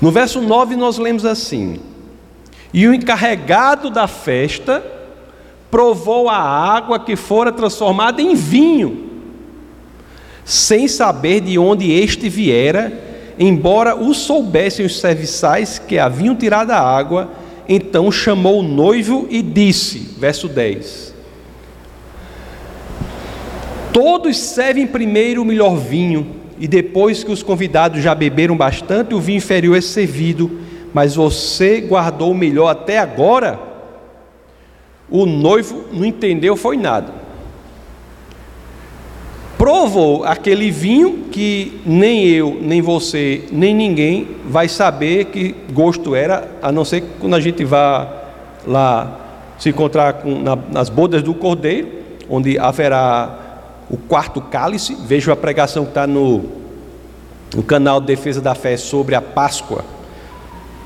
No 0.00 0.10
verso 0.10 0.40
9, 0.40 0.74
nós 0.74 0.98
lemos 0.98 1.24
assim: 1.24 1.78
E 2.74 2.88
o 2.88 2.94
encarregado 2.94 3.88
da 3.88 4.08
festa 4.08 4.84
provou 5.70 6.28
a 6.28 6.36
água 6.36 6.98
que 6.98 7.14
fora 7.14 7.52
transformada 7.52 8.20
em 8.20 8.34
vinho, 8.34 9.10
sem 10.44 10.88
saber 10.88 11.40
de 11.40 11.56
onde 11.56 11.92
este 11.92 12.28
viera, 12.28 13.11
embora 13.42 13.96
o 13.96 14.14
soubessem 14.14 14.86
os 14.86 15.00
serviçais 15.00 15.78
que 15.78 15.98
haviam 15.98 16.34
tirado 16.34 16.70
a 16.70 16.78
água, 16.78 17.30
então 17.68 18.10
chamou 18.10 18.60
o 18.60 18.62
noivo 18.62 19.26
e 19.30 19.42
disse, 19.42 19.98
verso 20.18 20.48
10: 20.48 21.14
Todos 23.92 24.36
servem 24.36 24.86
primeiro 24.86 25.42
o 25.42 25.44
melhor 25.44 25.76
vinho, 25.76 26.36
e 26.58 26.68
depois 26.68 27.24
que 27.24 27.32
os 27.32 27.42
convidados 27.42 28.02
já 28.02 28.14
beberam 28.14 28.56
bastante, 28.56 29.14
o 29.14 29.20
vinho 29.20 29.38
inferior 29.38 29.76
é 29.76 29.80
servido, 29.80 30.60
mas 30.94 31.14
você 31.14 31.80
guardou 31.80 32.30
o 32.30 32.34
melhor 32.34 32.68
até 32.68 32.98
agora? 32.98 33.58
O 35.10 35.26
noivo 35.26 35.86
não 35.92 36.04
entendeu 36.04 36.56
foi 36.56 36.76
nada. 36.76 37.21
Provou 39.62 40.24
aquele 40.24 40.72
vinho 40.72 41.26
que 41.30 41.80
nem 41.86 42.26
eu, 42.26 42.58
nem 42.60 42.82
você, 42.82 43.44
nem 43.52 43.72
ninguém 43.72 44.26
vai 44.44 44.68
saber 44.68 45.26
que 45.26 45.54
gosto 45.72 46.16
era, 46.16 46.48
a 46.60 46.72
não 46.72 46.84
ser 46.84 47.04
quando 47.20 47.36
a 47.36 47.40
gente 47.40 47.64
vá 47.64 48.12
lá 48.66 49.20
se 49.60 49.68
encontrar 49.68 50.14
com, 50.14 50.42
na, 50.42 50.56
nas 50.56 50.88
bodas 50.88 51.22
do 51.22 51.32
cordeiro, 51.32 51.88
onde 52.28 52.58
haverá 52.58 53.38
o 53.88 53.96
quarto 53.96 54.40
cálice. 54.40 54.96
Veja 55.06 55.32
a 55.32 55.36
pregação 55.36 55.84
que 55.84 55.90
está 55.90 56.08
no, 56.08 56.42
no 57.54 57.62
canal 57.62 58.00
Defesa 58.00 58.40
da 58.40 58.56
Fé 58.56 58.76
sobre 58.76 59.14
a 59.14 59.22
Páscoa. 59.22 59.84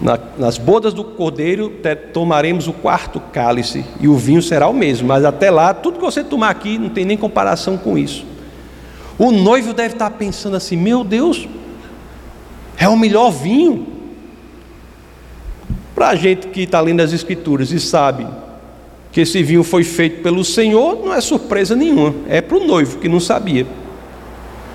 Na, 0.03 0.19
nas 0.37 0.59
bodas 0.59 0.93
do 0.93 1.03
cordeiro 1.03 1.73
tomaremos 2.13 2.69
o 2.69 2.75
quarto 2.75 3.21
cálice 3.33 3.87
e 3.99 4.07
o 4.07 4.17
vinho 4.17 4.43
será 4.43 4.69
o 4.69 4.75
mesmo, 4.75 5.09
mas 5.09 5.25
até 5.25 5.51
lá, 5.51 5.73
tudo 5.73 5.99
que 5.99 6.05
você 6.05 6.23
tomar 6.23 6.51
aqui 6.51 6.77
não 6.77 6.91
tem 6.91 7.07
nem 7.07 7.17
comparação 7.17 7.79
com 7.79 7.97
isso. 7.97 8.36
O 9.19 9.31
noivo 9.31 9.73
deve 9.73 9.95
estar 9.95 10.11
pensando 10.11 10.57
assim: 10.57 10.77
meu 10.77 11.03
Deus, 11.03 11.49
é 12.77 12.89
o 12.89 12.97
melhor 12.97 13.31
vinho. 13.31 13.87
Para 15.95 16.09
a 16.09 16.15
gente 16.15 16.49
que 16.49 16.63
está 16.63 16.81
lendo 16.81 17.01
as 17.01 17.13
Escrituras 17.13 17.73
e 17.73 17.81
sabe 17.81 18.27
que 19.11 19.23
esse 19.23 19.43
vinho 19.43 19.65
foi 19.65 19.83
feito 19.83 20.23
pelo 20.23 20.45
Senhor, 20.45 21.03
não 21.03 21.15
é 21.15 21.23
surpresa 21.23 21.75
nenhuma, 21.75 22.15
é 22.29 22.43
para 22.43 22.59
o 22.59 22.67
noivo 22.67 22.99
que 22.99 23.09
não 23.09 23.19
sabia. 23.19 23.67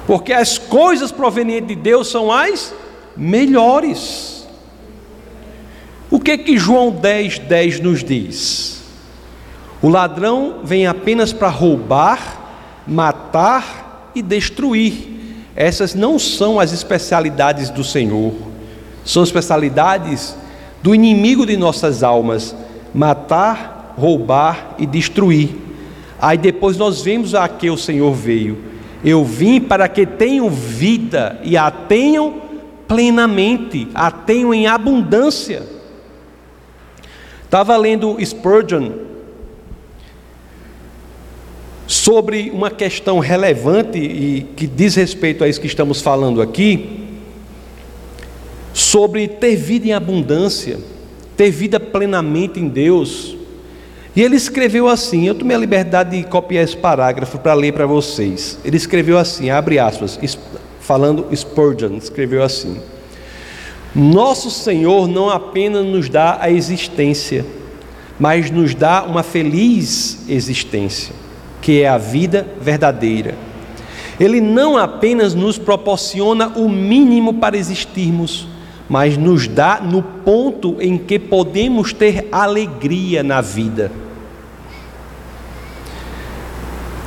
Porque 0.08 0.34
as 0.34 0.58
coisas 0.58 1.12
provenientes 1.12 1.68
de 1.68 1.76
Deus 1.76 2.08
são 2.10 2.32
as 2.32 2.74
melhores. 3.16 4.48
O 6.10 6.20
que 6.20 6.38
que 6.40 6.58
João 6.58 6.90
10, 6.90 7.40
10 7.40 7.80
nos 7.82 8.04
diz? 8.04 8.82
O 9.80 9.90
ladrão 9.90 10.62
vem 10.64 10.88
apenas 10.88 11.32
para 11.32 11.48
roubar, 11.50 12.82
matar 12.88 13.81
e 14.15 14.21
destruir. 14.21 14.93
Essas 15.56 15.93
não 15.93 16.17
são 16.17 16.60
as 16.60 16.71
especialidades 16.71 17.69
do 17.69 17.84
Senhor, 17.84 18.34
são 19.04 19.24
especialidades 19.24 20.36
do 20.82 20.95
inimigo 20.95 21.45
de 21.45 21.58
nossas 21.58 22.04
almas: 22.04 22.56
matar, 22.93 23.93
roubar 23.97 24.76
e 24.78 24.86
destruir. 24.86 25.56
Aí 26.19 26.38
depois 26.38 26.78
nós 26.78 27.02
vemos 27.02 27.36
a 27.36 27.47
que 27.47 27.69
o 27.69 27.78
Senhor 27.78 28.13
veio. 28.13 28.58
Eu 29.04 29.26
vim 29.26 29.60
para 29.60 29.88
que 29.88 30.06
tenham 30.06 30.50
vida 30.50 31.39
e 31.43 31.58
a 31.58 31.71
tenham 31.71 32.41
plenamente, 32.88 33.88
a 33.93 34.12
tenham 34.12 34.54
em 34.54 34.67
abundância. 34.67 35.63
Estava 37.43 37.76
lendo 37.76 38.17
Spurgeon 38.24 39.11
sobre 42.12 42.52
uma 42.54 42.69
questão 42.69 43.19
relevante 43.19 43.97
e 43.97 44.45
que 44.58 44.67
diz 44.67 44.95
respeito 44.95 45.45
a 45.45 45.47
isso 45.47 45.62
que 45.62 45.67
estamos 45.67 46.02
falando 46.02 46.41
aqui 46.41 47.08
sobre 48.74 49.30
ter 49.30 49.56
vida 49.56 49.88
em 49.88 49.93
abundância, 49.93 50.78
ter 51.38 51.50
vida 51.52 51.80
plenamente 51.80 52.60
em 52.60 52.67
Deus. 52.67 53.38
E 54.13 54.21
ele 54.21 54.36
escreveu 54.36 54.89
assim, 54.89 55.26
eu 55.26 55.34
tomei 55.34 55.56
a 55.56 55.60
liberdade 55.62 56.17
de 56.17 56.28
copiar 56.28 56.65
esse 56.65 56.76
parágrafo 56.76 57.39
para 57.39 57.54
ler 57.54 57.71
para 57.71 57.86
vocês. 57.86 58.60
Ele 58.65 58.76
escreveu 58.76 59.17
assim, 59.17 59.50
abre 59.50 59.80
aspas, 59.80 60.19
falando 60.82 61.34
Spurgeon, 61.34 61.95
escreveu 61.95 62.43
assim: 62.43 62.78
Nosso 63.95 64.52
Senhor 64.52 65.08
não 65.08 65.30
apenas 65.30 65.86
nos 65.86 66.10
dá 66.10 66.39
a 66.41 66.52
existência, 66.52 67.45
mas 68.19 68.52
nos 68.52 68.76
dá 68.76 69.02
uma 69.04 69.24
feliz 69.24 70.26
existência, 70.28 71.21
que 71.62 71.82
é 71.82 71.88
a 71.88 71.97
vida 71.97 72.47
verdadeira. 72.60 73.36
Ele 74.19 74.41
não 74.41 74.78
apenas 74.78 75.34
nos 75.34 75.58
proporciona 75.58 76.50
o 76.50 76.67
mínimo 76.67 77.36
para 77.36 77.58
existirmos, 77.58 78.47
mas 78.89 79.17
nos 79.17 79.47
dá 79.47 79.80
no 79.80 80.04
ponto 80.04 80.78
em 80.82 80.97
que 80.97 81.17
podemos 81.17 81.93
ter 81.93 82.28
alegria 82.32 83.24
na 83.24 83.41
vida. 83.41 83.91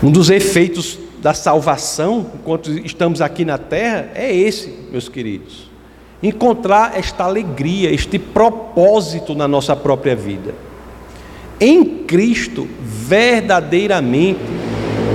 Um 0.02 0.10
dos 0.10 0.30
efeitos 0.30 0.98
da 1.20 1.32
salvação, 1.32 2.26
enquanto 2.34 2.70
estamos 2.70 3.20
aqui 3.20 3.44
na 3.44 3.58
terra, 3.58 4.10
é 4.14 4.34
esse, 4.34 4.74
meus 4.90 5.08
queridos. 5.08 5.70
Encontrar 6.22 6.98
esta 6.98 7.24
alegria, 7.24 7.90
este 7.92 8.18
propósito 8.18 9.34
na 9.34 9.46
nossa 9.46 9.74
própria 9.74 10.16
vida. 10.16 10.54
Em 11.60 11.84
Cristo, 12.04 12.68
verdadeiramente, 12.82 14.40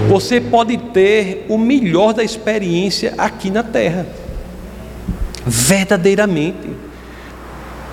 você 0.07 0.39
pode 0.41 0.77
ter 0.77 1.45
o 1.49 1.57
melhor 1.57 2.13
da 2.13 2.23
experiência 2.23 3.13
aqui 3.17 3.49
na 3.51 3.63
terra 3.63 4.05
verdadeiramente, 5.45 6.69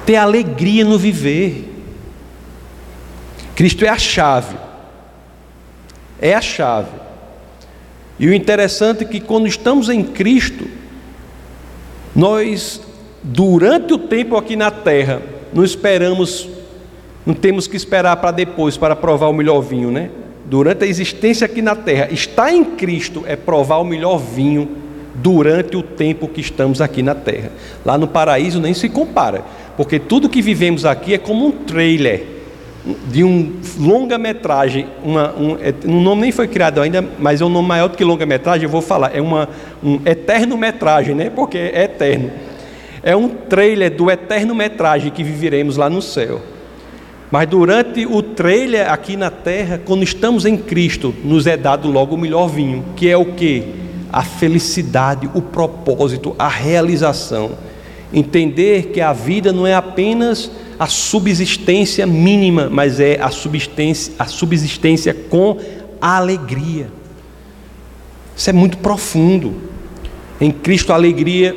ter 0.04 0.16
alegria 0.16 0.84
no 0.84 0.98
viver. 0.98 1.72
Cristo 3.54 3.84
é 3.84 3.88
a 3.88 3.98
chave, 3.98 4.56
é 6.20 6.34
a 6.34 6.40
chave. 6.40 6.90
E 8.18 8.28
o 8.28 8.34
interessante 8.34 9.04
é 9.04 9.06
que 9.06 9.20
quando 9.20 9.46
estamos 9.46 9.88
em 9.88 10.02
Cristo, 10.02 10.66
nós, 12.14 12.80
durante 13.22 13.92
o 13.94 13.98
tempo 13.98 14.36
aqui 14.36 14.56
na 14.56 14.70
terra, 14.70 15.22
não 15.52 15.64
esperamos, 15.64 16.48
não 17.26 17.34
temos 17.34 17.66
que 17.66 17.76
esperar 17.76 18.16
para 18.16 18.30
depois 18.30 18.76
para 18.76 18.94
provar 18.94 19.26
o 19.26 19.32
melhor 19.32 19.60
vinho, 19.60 19.90
né? 19.90 20.10
Durante 20.44 20.84
a 20.84 20.86
existência 20.86 21.44
aqui 21.44 21.60
na 21.60 21.74
terra, 21.74 22.08
estar 22.12 22.52
em 22.52 22.64
Cristo 22.64 23.24
é 23.26 23.34
provar 23.34 23.78
o 23.78 23.84
melhor 23.84 24.16
vinho 24.18 24.68
durante 25.16 25.76
o 25.76 25.82
tempo 25.82 26.28
que 26.28 26.40
estamos 26.40 26.80
aqui 26.80 27.02
na 27.02 27.16
terra. 27.16 27.50
Lá 27.84 27.98
no 27.98 28.06
paraíso 28.06 28.60
nem 28.60 28.72
se 28.72 28.88
compara, 28.88 29.42
porque 29.76 29.98
tudo 29.98 30.28
que 30.28 30.40
vivemos 30.40 30.84
aqui 30.84 31.14
é 31.14 31.18
como 31.18 31.46
um 31.46 31.50
trailer 31.50 32.36
de 33.08 33.24
um 33.24 33.54
longa-metragem, 33.80 34.86
uma, 35.02 35.34
um, 35.34 35.56
é, 35.60 35.74
um 35.84 36.00
nome 36.00 36.22
nem 36.22 36.30
foi 36.30 36.46
criado 36.46 36.80
ainda, 36.80 37.04
mas 37.18 37.40
é 37.40 37.44
um 37.44 37.48
nome 37.48 37.66
maior 37.66 37.88
do 37.88 37.96
que 37.96 38.04
longa-metragem, 38.04 38.62
eu 38.62 38.70
vou 38.70 38.82
falar, 38.82 39.16
é 39.16 39.20
uma 39.20 39.48
um 39.82 39.98
eterno-metragem, 40.06 41.12
né? 41.12 41.30
porque 41.34 41.58
é 41.58 41.82
eterno. 41.82 42.30
É 43.02 43.16
um 43.16 43.28
trailer 43.28 43.90
do 43.90 44.08
eterno-metragem 44.08 45.10
que 45.10 45.24
viveremos 45.24 45.76
lá 45.76 45.90
no 45.90 46.00
céu. 46.00 46.40
Mas 47.36 47.46
durante 47.50 48.06
o 48.06 48.22
trailer 48.22 48.90
aqui 48.90 49.14
na 49.14 49.30
terra, 49.30 49.78
quando 49.84 50.02
estamos 50.02 50.46
em 50.46 50.56
Cristo, 50.56 51.14
nos 51.22 51.46
é 51.46 51.54
dado 51.54 51.86
logo 51.86 52.14
o 52.14 52.18
melhor 52.18 52.46
vinho, 52.48 52.82
que 52.96 53.10
é 53.10 53.14
o 53.14 53.26
que? 53.26 53.62
a 54.10 54.22
felicidade, 54.22 55.28
o 55.34 55.42
propósito, 55.42 56.34
a 56.38 56.48
realização. 56.48 57.50
Entender 58.10 58.86
que 58.86 59.02
a 59.02 59.12
vida 59.12 59.52
não 59.52 59.66
é 59.66 59.74
apenas 59.74 60.50
a 60.78 60.86
subsistência 60.86 62.06
mínima, 62.06 62.70
mas 62.72 62.98
é 62.98 63.20
a 63.20 63.28
subsistência, 63.28 64.14
a 64.18 64.24
subsistência 64.24 65.12
com 65.12 65.58
alegria. 66.00 66.88
Isso 68.34 68.48
é 68.48 68.54
muito 68.54 68.78
profundo. 68.78 69.56
Em 70.40 70.50
Cristo 70.50 70.90
a 70.90 70.96
alegria 70.96 71.54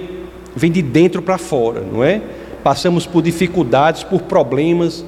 vem 0.54 0.70
de 0.70 0.82
dentro 0.82 1.22
para 1.22 1.38
fora, 1.38 1.80
não 1.80 2.04
é? 2.04 2.22
Passamos 2.62 3.06
por 3.06 3.22
dificuldades, 3.22 4.04
por 4.04 4.24
problemas, 4.24 5.06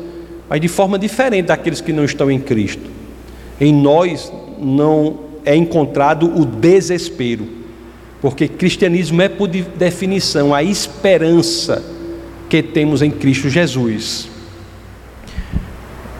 mas 0.52 0.60
de 0.60 0.68
forma 0.68 1.00
diferente 1.00 1.46
daqueles 1.46 1.80
que 1.80 1.94
não 1.94 2.04
estão 2.04 2.30
em 2.30 2.38
Cristo. 2.38 2.84
Em 3.58 3.74
nós 3.74 4.30
não 4.60 5.22
é 5.46 5.56
encontrado 5.56 6.26
o 6.26 6.44
desespero, 6.46 7.48
porque 8.20 8.50
cristianismo 8.50 9.22
é, 9.22 9.30
por 9.30 9.48
definição, 9.48 10.54
a 10.54 10.62
esperança 10.62 11.82
que 12.50 12.62
temos 12.62 13.02
em 13.02 13.10
Cristo 13.10 13.48
Jesus. 13.48 14.28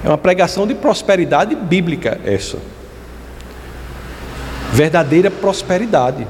É 0.02 0.08
uma 0.08 0.18
pregação 0.18 0.66
de 0.66 0.76
prosperidade 0.76 1.54
bíblica 1.54 2.18
essa. 2.24 2.58
Verdadeira 4.72 5.30
prosperidade. 5.30 6.26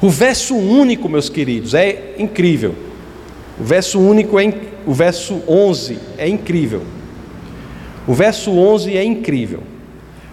O 0.00 0.08
verso 0.08 0.54
único, 0.54 1.08
meus 1.08 1.28
queridos, 1.28 1.74
é 1.74 2.14
incrível. 2.16 2.76
O 3.58 3.64
verso 3.64 3.98
único 3.98 4.38
é 4.38 4.44
o 4.86 4.94
verso 4.94 5.42
11 5.48 5.98
é 6.16 6.28
incrível. 6.28 6.82
O 8.06 8.14
verso 8.14 8.52
11 8.52 8.96
é 8.96 9.04
incrível. 9.04 9.62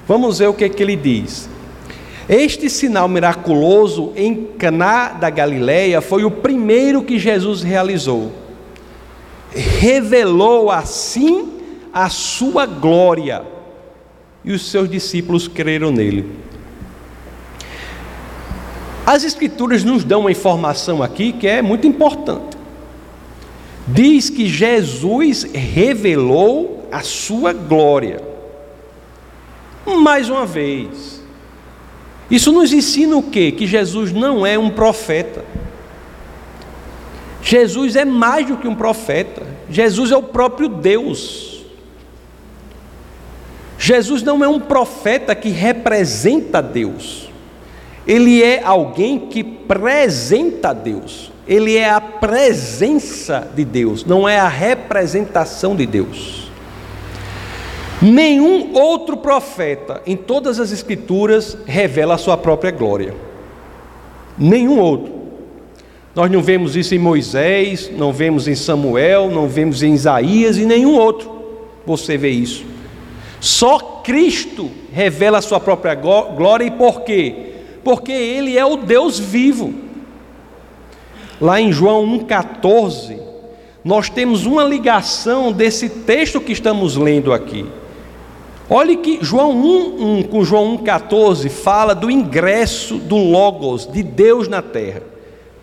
Vamos 0.08 0.38
ver 0.38 0.48
o 0.48 0.54
que, 0.54 0.64
é 0.64 0.70
que 0.70 0.84
ele 0.84 0.96
diz. 0.96 1.50
Este 2.30 2.70
sinal 2.70 3.10
miraculoso 3.10 4.14
em 4.16 4.46
Caná 4.58 5.10
da 5.10 5.30
Galileia 5.30 6.00
foi 6.00 6.24
o 6.24 6.32
primeiro 6.32 7.04
que 7.04 7.18
Jesus 7.18 7.64
realizou. 7.64 8.32
Revelou 9.52 10.70
assim 10.72 11.52
a 11.92 12.10
sua 12.10 12.66
glória, 12.66 13.44
e 14.44 14.52
os 14.52 14.70
seus 14.70 14.90
discípulos 14.90 15.48
creram 15.48 15.92
nele. 15.92 16.26
As 19.06 19.24
escrituras 19.24 19.84
nos 19.84 20.04
dão 20.04 20.22
uma 20.22 20.32
informação 20.32 21.04
aqui 21.04 21.34
que 21.34 21.48
é 21.48 21.62
muito 21.62 21.86
importante. 21.86 22.53
Diz 23.88 24.30
que 24.30 24.48
Jesus 24.48 25.44
revelou 25.44 26.88
a 26.92 27.02
sua 27.02 27.52
glória. 27.52 28.22
Mais 29.86 30.30
uma 30.30 30.46
vez, 30.46 31.22
isso 32.32 32.52
nos 32.52 32.72
ensina 32.72 33.18
o 33.18 33.24
quê? 33.24 33.52
Que 33.52 33.68
Jesus 33.68 34.12
não 34.14 34.46
é 34.46 34.58
um 34.58 34.70
profeta. 34.70 35.44
Jesus 37.42 37.98
é 37.98 38.06
mais 38.06 38.48
do 38.48 38.56
que 38.56 38.68
um 38.68 38.76
profeta. 38.76 39.46
Jesus 39.70 40.12
é 40.12 40.16
o 40.16 40.24
próprio 40.24 40.70
Deus. 40.70 41.66
Jesus 43.78 44.24
não 44.24 44.42
é 44.42 44.48
um 44.48 44.62
profeta 44.62 45.36
que 45.36 45.50
representa 45.50 46.62
Deus. 46.62 47.30
Ele 48.08 48.42
é 48.42 48.64
alguém 48.64 49.28
que 49.28 49.42
apresenta 49.42 50.74
Deus. 50.74 51.33
Ele 51.48 51.76
é 51.76 51.90
a 51.90 52.00
presença 52.00 53.48
de 53.54 53.66
Deus, 53.66 54.06
não 54.06 54.28
é 54.28 54.40
a 54.40 54.48
representação 54.48 55.76
de 55.76 55.86
Deus. 55.86 56.52
Nenhum 58.02 58.74
outro 58.74 59.18
profeta 59.18 60.02
em 60.06 60.16
todas 60.16 60.60
as 60.60 60.72
Escrituras 60.72 61.58
revela 61.66 62.16
a 62.16 62.18
sua 62.18 62.38
própria 62.38 62.72
glória. 62.72 63.14
Nenhum 64.38 64.80
outro. 64.80 65.14
Nós 66.16 66.30
não 66.30 66.42
vemos 66.42 66.76
isso 66.76 66.94
em 66.94 67.00
Moisés, 67.00 67.90
não 67.96 68.14
vemos 68.14 68.48
em 68.48 68.56
Samuel, 68.56 69.30
não 69.30 69.48
vemos 69.48 69.82
em 69.82 69.94
Isaías 69.94 70.58
e 70.58 70.66
nenhum 70.66 70.96
outro. 70.96 71.32
Você 71.86 72.18
vê 72.18 72.30
isso. 72.30 72.66
Só 73.40 74.02
Cristo 74.04 74.70
revela 74.92 75.40
a 75.40 75.42
sua 75.42 75.60
própria 75.60 75.96
glória 75.96 76.66
e 76.66 76.72
por 76.72 77.02
quê? 77.02 77.54
Porque 77.84 78.12
Ele 78.12 78.58
é 78.58 78.66
o 78.66 78.78
Deus 78.78 79.20
vivo. 79.20 79.83
Lá 81.44 81.60
em 81.60 81.74
João 81.74 82.08
1,14, 82.20 83.20
nós 83.84 84.10
temos 84.10 84.46
uma 84.46 84.64
ligação 84.64 85.52
desse 85.52 85.90
texto 85.90 86.40
que 86.40 86.54
estamos 86.54 86.96
lendo 86.96 87.34
aqui. 87.34 87.66
Olhe 88.70 88.96
que 88.96 89.20
João 89.22 89.52
1, 89.52 90.20
1 90.20 90.24
com 90.24 90.46
João 90.46 90.78
1,14 90.78 91.50
fala 91.50 91.94
do 91.94 92.10
ingresso 92.10 92.96
do 92.96 93.18
Logos, 93.18 93.86
de 93.86 94.02
Deus 94.02 94.48
na 94.48 94.62
terra, 94.62 95.02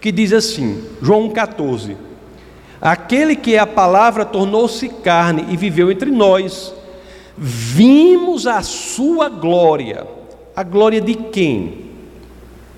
que 0.03 0.13
diz 0.13 0.35
assim, 0.35 0.85
João 1.01 1.31
1,14: 1.31 1.97
Aquele 2.79 3.35
que 3.35 3.55
é 3.55 3.59
a 3.59 3.67
palavra 3.67 4.27
tornou-se 4.27 4.87
carne 4.87 5.47
e 5.49 5.57
viveu 5.57 5.91
entre 5.91 6.11
nós, 6.11 6.75
vimos 7.39 8.47
a 8.47 8.61
sua 8.61 9.31
glória. 9.31 10.07
A 10.55 10.63
glória 10.63 11.01
de 11.01 11.15
quem? 11.15 11.87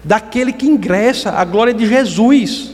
Daquele 0.05 0.53
que 0.53 0.69
ingressa, 0.69 1.33
a 1.33 1.45
glória 1.45 1.75
de 1.75 1.85
Jesus. 1.85 2.72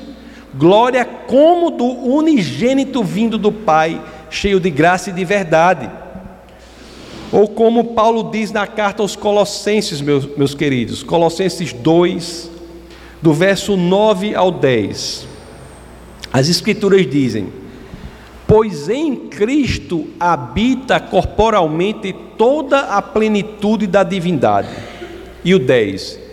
Glória 0.58 1.04
como 1.04 1.70
do 1.70 1.84
unigênito 1.84 3.04
vindo 3.04 3.38
do 3.38 3.52
Pai, 3.52 4.02
cheio 4.28 4.58
de 4.58 4.68
graça 4.68 5.10
e 5.10 5.12
de 5.12 5.24
verdade. 5.24 5.88
Ou 7.30 7.46
como 7.46 7.94
Paulo 7.94 8.28
diz 8.32 8.50
na 8.50 8.66
carta 8.66 9.00
aos 9.00 9.14
Colossenses, 9.14 10.00
meus, 10.00 10.26
meus 10.36 10.54
queridos, 10.54 11.04
Colossenses 11.04 11.72
2, 11.72 12.50
do 13.22 13.32
verso 13.32 13.76
9 13.76 14.34
ao 14.34 14.50
10. 14.50 15.28
As 16.32 16.48
Escrituras 16.48 17.08
dizem: 17.08 17.52
Pois 18.44 18.88
em 18.88 19.14
Cristo 19.14 20.08
habita 20.18 20.98
corporalmente 20.98 22.12
toda 22.36 22.80
a 22.80 23.00
plenitude 23.00 23.86
da 23.86 24.02
divindade. 24.02 24.70
E 25.44 25.54
o 25.54 25.58
10: 25.60 26.27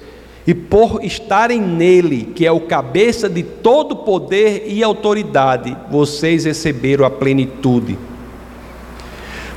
e 0.47 0.53
por 0.53 1.03
estarem 1.03 1.59
nele, 1.59 2.31
que 2.35 2.45
é 2.45 2.51
o 2.51 2.61
cabeça 2.61 3.27
de 3.27 3.41
todo 3.41 3.95
poder 3.95 4.65
e 4.67 4.83
autoridade, 4.83 5.75
vocês 5.89 6.45
receberam 6.45 7.03
a 7.03 7.09
plenitude. 7.09 7.97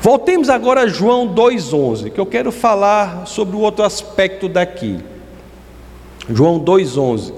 Voltemos 0.00 0.48
agora 0.48 0.82
a 0.82 0.86
João 0.86 1.34
2,11, 1.34 2.10
que 2.10 2.18
eu 2.18 2.24
quero 2.24 2.50
falar 2.50 3.26
sobre 3.26 3.54
o 3.54 3.60
outro 3.60 3.84
aspecto 3.84 4.48
daqui. 4.48 4.98
João 6.30 6.58
2,11, 6.58 7.34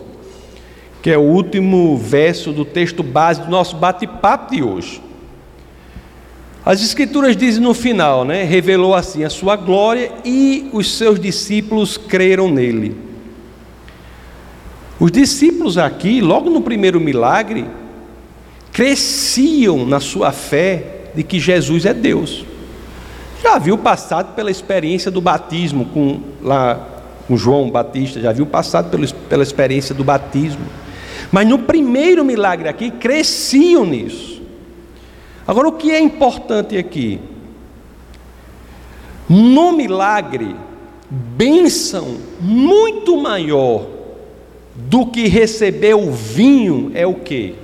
que 1.02 1.10
é 1.10 1.18
o 1.18 1.22
último 1.22 1.96
verso 1.96 2.52
do 2.52 2.64
texto 2.64 3.02
base 3.02 3.40
do 3.40 3.50
nosso 3.50 3.74
bate-papo 3.76 4.54
de 4.54 4.62
hoje. 4.62 5.02
As 6.64 6.82
Escrituras 6.82 7.36
dizem 7.36 7.62
no 7.62 7.74
final, 7.74 8.24
né? 8.24 8.44
Revelou 8.44 8.94
assim 8.94 9.24
a 9.24 9.30
sua 9.30 9.56
glória 9.56 10.12
e 10.24 10.68
os 10.72 10.96
seus 10.96 11.18
discípulos 11.18 11.96
creram 11.96 12.48
nele. 12.48 13.09
Os 15.00 15.10
discípulos 15.10 15.78
aqui, 15.78 16.20
logo 16.20 16.50
no 16.50 16.60
primeiro 16.60 17.00
milagre, 17.00 17.64
cresciam 18.70 19.86
na 19.86 19.98
sua 19.98 20.30
fé 20.30 21.08
de 21.14 21.22
que 21.22 21.40
Jesus 21.40 21.86
é 21.86 21.94
Deus. 21.94 22.44
Já 23.42 23.58
viu 23.58 23.78
passado 23.78 24.34
pela 24.34 24.50
experiência 24.50 25.10
do 25.10 25.22
batismo 25.22 25.86
com 25.86 26.20
lá 26.42 26.86
com 27.26 27.36
João 27.36 27.70
Batista, 27.70 28.20
já 28.20 28.32
viu 28.32 28.44
passado 28.44 28.90
pelo, 28.90 29.10
pela 29.28 29.42
experiência 29.42 29.94
do 29.94 30.04
batismo. 30.04 30.66
Mas 31.32 31.48
no 31.48 31.60
primeiro 31.60 32.22
milagre 32.24 32.68
aqui, 32.68 32.90
cresciam 32.90 33.86
nisso. 33.86 34.42
Agora, 35.46 35.68
o 35.68 35.72
que 35.72 35.92
é 35.92 36.00
importante 36.00 36.76
aqui? 36.76 37.20
No 39.28 39.72
milagre, 39.72 40.56
bênção 41.08 42.18
muito 42.40 43.16
maior 43.16 43.99
do 44.74 45.06
que 45.06 45.26
receber 45.28 45.94
o 45.94 46.10
vinho 46.10 46.90
é 46.94 47.06
o 47.06 47.14
que? 47.14 47.54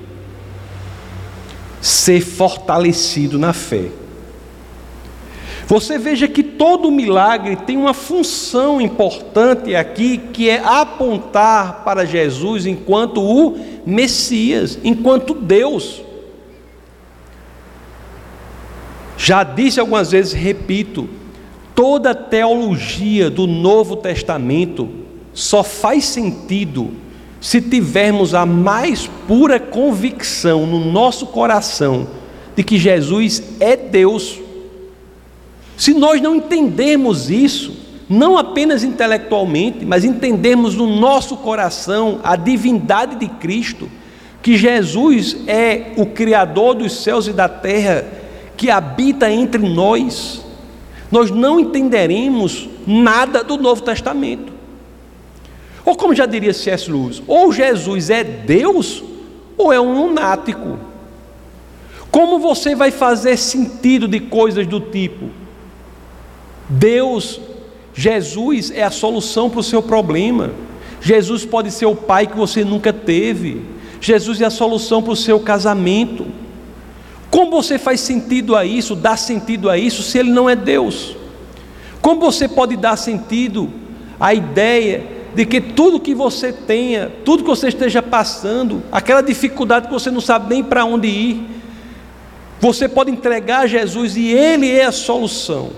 Ser 1.80 2.20
fortalecido 2.20 3.38
na 3.38 3.52
fé. 3.52 3.88
Você 5.66 5.98
veja 5.98 6.28
que 6.28 6.44
todo 6.44 6.92
milagre 6.92 7.56
tem 7.56 7.76
uma 7.76 7.92
função 7.92 8.80
importante 8.80 9.74
aqui, 9.74 10.18
que 10.18 10.48
é 10.48 10.58
apontar 10.64 11.82
para 11.84 12.04
Jesus 12.04 12.66
enquanto 12.66 13.20
o 13.20 13.58
Messias, 13.84 14.78
enquanto 14.84 15.34
Deus. 15.34 16.02
Já 19.18 19.42
disse 19.42 19.80
algumas 19.80 20.12
vezes, 20.12 20.32
repito, 20.32 21.08
toda 21.74 22.14
teologia 22.14 23.28
do 23.28 23.46
Novo 23.46 23.96
Testamento 23.96 25.05
só 25.36 25.62
faz 25.62 26.06
sentido 26.06 26.94
se 27.42 27.60
tivermos 27.60 28.34
a 28.34 28.46
mais 28.46 29.06
pura 29.28 29.60
convicção 29.60 30.66
no 30.66 30.90
nosso 30.90 31.26
coração 31.26 32.08
de 32.56 32.64
que 32.64 32.78
Jesus 32.78 33.42
é 33.60 33.76
Deus. 33.76 34.40
Se 35.76 35.92
nós 35.92 36.22
não 36.22 36.36
entendermos 36.36 37.30
isso, 37.30 37.76
não 38.08 38.38
apenas 38.38 38.82
intelectualmente, 38.82 39.84
mas 39.84 40.06
entendermos 40.06 40.74
no 40.74 40.86
nosso 40.86 41.36
coração 41.36 42.18
a 42.24 42.34
divindade 42.34 43.16
de 43.16 43.28
Cristo, 43.28 43.90
que 44.42 44.56
Jesus 44.56 45.36
é 45.46 45.92
o 45.98 46.06
Criador 46.06 46.76
dos 46.76 47.02
céus 47.02 47.28
e 47.28 47.32
da 47.34 47.48
terra, 47.48 48.06
que 48.56 48.70
habita 48.70 49.30
entre 49.30 49.68
nós, 49.68 50.42
nós 51.12 51.30
não 51.30 51.60
entenderemos 51.60 52.70
nada 52.86 53.44
do 53.44 53.58
Novo 53.58 53.82
Testamento. 53.82 54.55
Ou 55.86 55.94
como 55.94 56.12
já 56.12 56.26
diria 56.26 56.52
C.S. 56.52 56.90
Lewis, 56.90 57.22
ou 57.28 57.52
Jesus 57.52 58.10
é 58.10 58.24
Deus 58.24 59.04
ou 59.56 59.72
é 59.72 59.80
um 59.80 60.02
lunático. 60.02 60.76
Como 62.10 62.40
você 62.40 62.74
vai 62.74 62.90
fazer 62.90 63.36
sentido 63.36 64.08
de 64.08 64.18
coisas 64.18 64.66
do 64.66 64.80
tipo 64.80 65.30
Deus, 66.68 67.40
Jesus 67.94 68.72
é 68.72 68.82
a 68.82 68.90
solução 68.90 69.48
para 69.48 69.60
o 69.60 69.62
seu 69.62 69.80
problema. 69.80 70.50
Jesus 71.00 71.44
pode 71.44 71.70
ser 71.70 71.86
o 71.86 71.94
pai 71.94 72.26
que 72.26 72.36
você 72.36 72.64
nunca 72.64 72.92
teve. 72.92 73.62
Jesus 74.00 74.40
é 74.40 74.46
a 74.46 74.50
solução 74.50 75.00
para 75.00 75.12
o 75.12 75.16
seu 75.16 75.38
casamento. 75.38 76.26
Como 77.30 77.52
você 77.52 77.78
faz 77.78 78.00
sentido 78.00 78.56
a 78.56 78.64
isso, 78.64 78.96
dá 78.96 79.16
sentido 79.16 79.70
a 79.70 79.78
isso, 79.78 80.02
se 80.02 80.18
ele 80.18 80.30
não 80.30 80.50
é 80.50 80.56
Deus? 80.56 81.16
Como 82.02 82.20
você 82.20 82.48
pode 82.48 82.76
dar 82.76 82.96
sentido 82.96 83.70
à 84.18 84.34
ideia 84.34 85.15
de 85.36 85.44
que 85.44 85.60
tudo 85.60 86.00
que 86.00 86.14
você 86.14 86.50
tenha, 86.50 87.12
tudo 87.22 87.42
que 87.42 87.48
você 87.50 87.68
esteja 87.68 88.02
passando, 88.02 88.82
aquela 88.90 89.20
dificuldade 89.20 89.86
que 89.86 89.92
você 89.92 90.10
não 90.10 90.22
sabe 90.22 90.48
nem 90.48 90.64
para 90.64 90.82
onde 90.86 91.08
ir, 91.08 91.46
você 92.58 92.88
pode 92.88 93.10
entregar 93.10 93.60
a 93.60 93.66
Jesus 93.66 94.16
e 94.16 94.28
Ele 94.28 94.70
é 94.70 94.86
a 94.86 94.92
solução. 94.92 95.72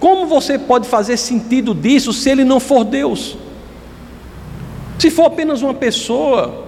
Como 0.00 0.26
você 0.26 0.58
pode 0.58 0.88
fazer 0.88 1.16
sentido 1.16 1.72
disso 1.72 2.12
se 2.12 2.28
Ele 2.28 2.42
não 2.44 2.58
for 2.58 2.82
Deus? 2.82 3.36
Se 4.98 5.12
for 5.12 5.26
apenas 5.26 5.62
uma 5.62 5.74
pessoa, 5.74 6.64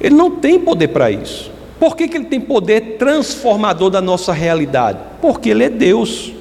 Ele 0.00 0.14
não 0.14 0.30
tem 0.30 0.60
poder 0.60 0.88
para 0.88 1.10
isso. 1.10 1.50
Por 1.80 1.96
que, 1.96 2.06
que 2.06 2.16
Ele 2.16 2.26
tem 2.26 2.40
poder 2.40 2.98
transformador 2.98 3.90
da 3.90 4.00
nossa 4.00 4.32
realidade? 4.32 5.00
Porque 5.20 5.50
Ele 5.50 5.64
é 5.64 5.68
Deus. 5.68 6.32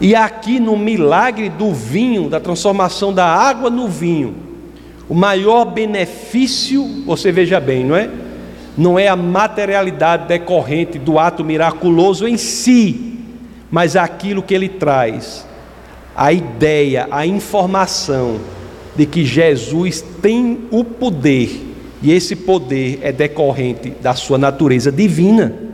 E 0.00 0.14
aqui 0.14 0.60
no 0.60 0.76
milagre 0.76 1.48
do 1.48 1.72
vinho, 1.72 2.28
da 2.28 2.38
transformação 2.38 3.12
da 3.12 3.26
água 3.26 3.70
no 3.70 3.88
vinho, 3.88 4.34
o 5.08 5.14
maior 5.14 5.64
benefício, 5.64 6.84
você 7.06 7.32
veja 7.32 7.58
bem, 7.60 7.84
não 7.84 7.96
é? 7.96 8.10
Não 8.76 8.98
é 8.98 9.08
a 9.08 9.16
materialidade 9.16 10.26
decorrente 10.26 10.98
do 10.98 11.18
ato 11.18 11.42
miraculoso 11.42 12.28
em 12.28 12.36
si, 12.36 13.20
mas 13.70 13.96
aquilo 13.96 14.42
que 14.42 14.54
ele 14.54 14.68
traz, 14.68 15.46
a 16.14 16.32
ideia, 16.32 17.08
a 17.10 17.26
informação 17.26 18.38
de 18.94 19.06
que 19.06 19.24
Jesus 19.24 20.04
tem 20.20 20.60
o 20.70 20.84
poder, 20.84 21.64
e 22.02 22.12
esse 22.12 22.36
poder 22.36 22.98
é 23.02 23.12
decorrente 23.12 23.90
da 24.02 24.14
sua 24.14 24.36
natureza 24.36 24.92
divina. 24.92 25.65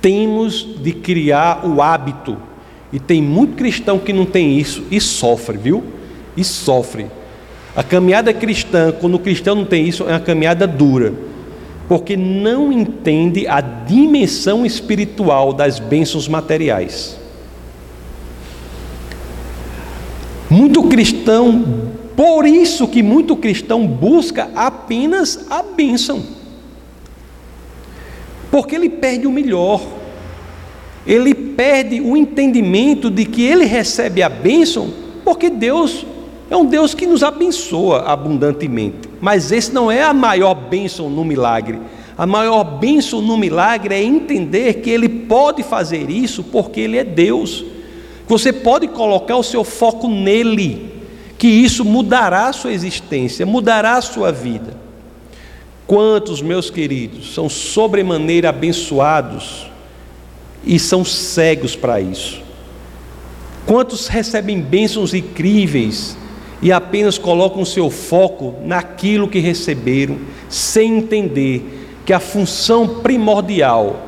Temos 0.00 0.66
de 0.82 0.92
criar 0.92 1.66
o 1.66 1.82
hábito, 1.82 2.36
e 2.92 2.98
tem 2.98 3.20
muito 3.20 3.56
cristão 3.56 3.98
que 3.98 4.12
não 4.12 4.24
tem 4.24 4.58
isso 4.58 4.84
e 4.90 5.00
sofre, 5.00 5.58
viu? 5.58 5.84
e 6.38 6.44
sofre. 6.44 7.06
A 7.74 7.82
caminhada 7.82 8.32
cristã, 8.32 8.92
quando 8.92 9.16
o 9.16 9.18
cristão 9.18 9.56
não 9.56 9.64
tem 9.64 9.86
isso, 9.86 10.04
é 10.04 10.12
uma 10.12 10.20
caminhada 10.20 10.66
dura, 10.66 11.12
porque 11.88 12.16
não 12.16 12.72
entende 12.72 13.46
a 13.46 13.60
dimensão 13.60 14.64
espiritual 14.64 15.52
das 15.52 15.80
bênçãos 15.80 16.28
materiais. 16.28 17.18
Muito 20.48 20.84
cristão, 20.84 21.90
por 22.16 22.46
isso 22.46 22.86
que 22.86 23.02
muito 23.02 23.36
cristão 23.36 23.86
busca 23.86 24.48
apenas 24.54 25.46
a 25.50 25.62
bênção, 25.62 26.22
porque 28.50 28.74
ele 28.74 28.88
perde 28.88 29.26
o 29.26 29.32
melhor, 29.32 29.80
ele 31.06 31.34
perde 31.34 32.00
o 32.00 32.16
entendimento 32.16 33.10
de 33.10 33.24
que 33.24 33.42
ele 33.42 33.64
recebe 33.64 34.22
a 34.22 34.28
bênção, 34.28 34.92
porque 35.24 35.48
Deus 35.48 36.04
é 36.50 36.56
um 36.56 36.64
Deus 36.64 36.94
que 36.94 37.06
nos 37.06 37.22
abençoa 37.22 38.04
abundantemente, 38.04 39.08
mas 39.20 39.52
esse 39.52 39.72
não 39.72 39.90
é 39.90 40.02
a 40.02 40.14
maior 40.14 40.54
bênção 40.54 41.10
no 41.10 41.24
milagre. 41.24 41.78
A 42.16 42.26
maior 42.26 42.64
bênção 42.64 43.22
no 43.22 43.36
milagre 43.36 43.94
é 43.94 44.02
entender 44.02 44.80
que 44.80 44.90
Ele 44.90 45.08
pode 45.08 45.62
fazer 45.62 46.10
isso 46.10 46.42
porque 46.42 46.80
Ele 46.80 46.98
é 46.98 47.04
Deus. 47.04 47.64
Você 48.26 48.52
pode 48.52 48.88
colocar 48.88 49.36
o 49.36 49.42
seu 49.42 49.62
foco 49.62 50.08
nele, 50.08 50.92
que 51.38 51.46
isso 51.46 51.84
mudará 51.84 52.48
a 52.48 52.52
sua 52.52 52.72
existência, 52.72 53.46
mudará 53.46 53.96
a 53.96 54.02
sua 54.02 54.32
vida. 54.32 54.87
Quantos, 55.88 56.42
meus 56.42 56.68
queridos, 56.68 57.32
são 57.32 57.48
sobremaneira 57.48 58.50
abençoados 58.50 59.70
e 60.62 60.78
são 60.78 61.02
cegos 61.02 61.74
para 61.74 61.98
isso? 61.98 62.42
Quantos 63.64 64.06
recebem 64.06 64.60
bênçãos 64.60 65.14
incríveis 65.14 66.14
e 66.60 66.70
apenas 66.70 67.16
colocam 67.16 67.64
seu 67.64 67.88
foco 67.88 68.56
naquilo 68.66 69.28
que 69.28 69.38
receberam, 69.38 70.18
sem 70.46 70.98
entender 70.98 71.88
que 72.04 72.12
a 72.12 72.20
função 72.20 73.00
primordial 73.00 73.98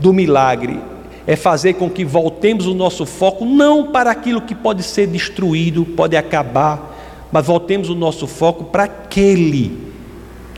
do 0.00 0.12
milagre 0.12 0.80
é 1.28 1.36
fazer 1.36 1.74
com 1.74 1.88
que 1.88 2.04
voltemos 2.04 2.66
o 2.66 2.74
nosso 2.74 3.06
foco 3.06 3.44
não 3.44 3.92
para 3.92 4.10
aquilo 4.10 4.40
que 4.40 4.54
pode 4.56 4.82
ser 4.82 5.06
destruído, 5.06 5.84
pode 5.84 6.16
acabar, 6.16 7.28
mas 7.30 7.46
voltemos 7.46 7.88
o 7.88 7.94
nosso 7.94 8.26
foco 8.26 8.64
para 8.64 8.82
aquele 8.82 9.89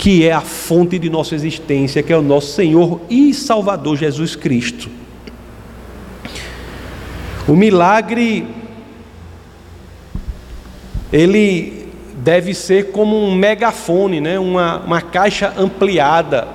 que 0.02 0.26
é 0.26 0.32
a 0.32 0.40
fonte 0.40 0.98
de 0.98 1.08
nossa 1.08 1.32
existência, 1.32 2.02
que 2.02 2.12
é 2.12 2.16
o 2.18 2.22
nosso 2.22 2.54
Senhor 2.54 3.00
e 3.08 3.32
Salvador 3.32 3.96
Jesus 3.96 4.34
Cristo. 4.34 4.90
O 7.46 7.54
milagre 7.54 8.44
ele 11.12 11.86
deve 12.16 12.52
ser 12.52 12.90
como 12.90 13.16
um 13.16 13.32
megafone, 13.32 14.20
né? 14.20 14.40
uma, 14.40 14.80
uma 14.80 15.00
caixa 15.00 15.54
ampliada, 15.56 16.48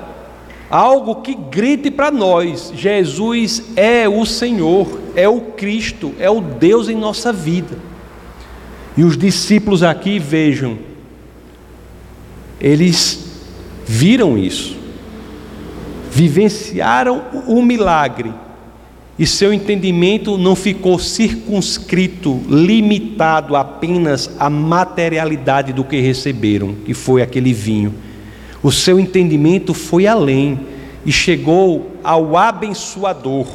algo 0.69 1.21
que 1.21 1.33
grite 1.33 1.89
para 1.89 2.11
nós: 2.11 2.73
Jesus 2.75 3.63
é 3.77 4.09
o 4.09 4.25
Senhor, 4.25 4.99
é 5.15 5.29
o 5.29 5.39
Cristo, 5.39 6.13
é 6.19 6.29
o 6.29 6.41
Deus 6.41 6.89
em 6.89 6.97
nossa 6.97 7.31
vida. 7.31 7.77
E 8.97 9.05
os 9.05 9.17
discípulos 9.17 9.83
aqui, 9.83 10.19
vejam, 10.19 10.77
eles 12.59 13.26
viram 13.87 14.37
isso, 14.37 14.75
vivenciaram 16.11 17.23
o 17.47 17.61
milagre 17.61 18.33
e 19.19 19.25
seu 19.25 19.51
entendimento 19.51 20.37
não 20.37 20.55
ficou 20.55 20.99
circunscrito, 20.99 22.39
limitado 22.47 23.55
apenas 23.55 24.29
à 24.39 24.47
materialidade 24.47 25.73
do 25.73 25.83
que 25.83 25.99
receberam, 25.99 26.75
que 26.85 26.93
foi 26.93 27.23
aquele 27.23 27.51
vinho. 27.51 27.95
O 28.61 28.71
seu 28.71 28.99
entendimento 28.99 29.73
foi 29.73 30.05
além 30.05 30.59
e 31.03 31.11
chegou 31.11 31.93
ao 32.03 32.37
abençoador, 32.37 33.47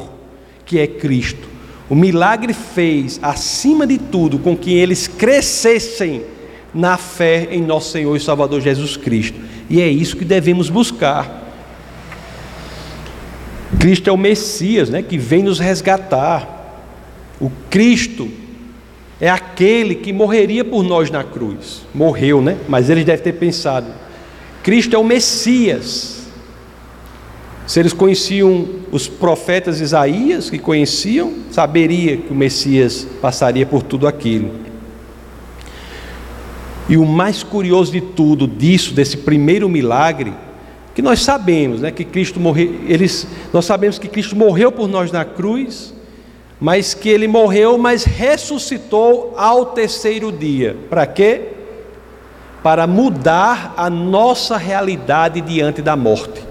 que 0.65 0.79
é 0.79 0.87
Cristo. 0.87 1.47
O 1.89 1.95
milagre 1.95 2.51
fez, 2.51 3.19
acima 3.21 3.87
de 3.87 3.97
tudo, 3.97 4.39
com 4.39 4.57
que 4.57 4.73
eles 4.73 5.07
crescessem 5.07 6.23
na 6.73 6.97
fé 6.97 7.49
em 7.51 7.61
nosso 7.61 7.91
Senhor 7.91 8.15
e 8.15 8.19
Salvador 8.19 8.61
Jesus 8.61 8.97
Cristo. 8.97 9.39
E 9.69 9.81
é 9.81 9.87
isso 9.87 10.17
que 10.17 10.25
devemos 10.25 10.69
buscar. 10.69 11.41
Cristo 13.79 14.09
é 14.09 14.13
o 14.13 14.17
Messias, 14.17 14.89
né, 14.89 15.01
que 15.01 15.17
vem 15.17 15.43
nos 15.43 15.59
resgatar. 15.59 16.81
O 17.39 17.51
Cristo 17.69 18.29
é 19.19 19.29
aquele 19.29 19.95
que 19.95 20.11
morreria 20.13 20.63
por 20.63 20.83
nós 20.83 21.09
na 21.11 21.23
cruz. 21.23 21.83
Morreu, 21.93 22.41
né? 22.41 22.57
Mas 22.67 22.89
eles 22.89 23.05
devem 23.05 23.23
ter 23.23 23.33
pensado: 23.33 23.87
Cristo 24.61 24.95
é 24.95 24.99
o 24.99 25.03
Messias. 25.03 26.23
Se 27.65 27.79
eles 27.79 27.93
conheciam 27.93 28.67
os 28.91 29.07
profetas 29.07 29.79
Isaías, 29.79 30.49
que 30.49 30.59
conheciam, 30.59 31.33
saberia 31.49 32.17
que 32.17 32.31
o 32.31 32.35
Messias 32.35 33.07
passaria 33.21 33.65
por 33.65 33.81
tudo 33.81 34.05
aquilo. 34.05 34.62
E 36.89 36.97
o 36.97 37.05
mais 37.05 37.43
curioso 37.43 37.91
de 37.91 38.01
tudo 38.01 38.47
disso, 38.47 38.93
desse 38.93 39.17
primeiro 39.17 39.69
milagre, 39.69 40.33
que 40.93 41.01
nós 41.01 41.21
sabemos, 41.21 41.81
né, 41.81 41.91
que 41.91 42.03
Cristo 42.03 42.39
morreu, 42.39 42.81
eles, 42.87 43.27
nós 43.51 43.65
sabemos 43.65 43.97
que 43.97 44.07
Cristo 44.07 44.35
morreu 44.35 44.71
por 44.71 44.87
nós 44.87 45.11
na 45.11 45.25
cruz, 45.25 45.93
mas 46.59 46.93
que 46.93 47.09
ele 47.09 47.27
morreu, 47.27 47.77
mas 47.77 48.03
ressuscitou 48.03 49.33
ao 49.35 49.67
terceiro 49.67 50.31
dia. 50.31 50.77
Para 50.89 51.05
quê? 51.05 51.49
Para 52.61 52.85
mudar 52.87 53.73
a 53.75 53.89
nossa 53.89 54.55
realidade 54.55 55.41
diante 55.41 55.81
da 55.81 55.95
morte. 55.95 56.41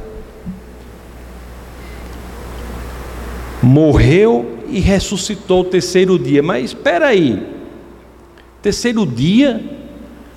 Morreu 3.63 4.59
e 4.69 4.81
ressuscitou 4.81 5.61
o 5.61 5.65
terceiro 5.65 6.19
dia. 6.19 6.43
Mas 6.43 6.67
espera 6.67 7.07
aí. 7.07 7.47
Terceiro 8.61 9.07
dia, 9.07 9.65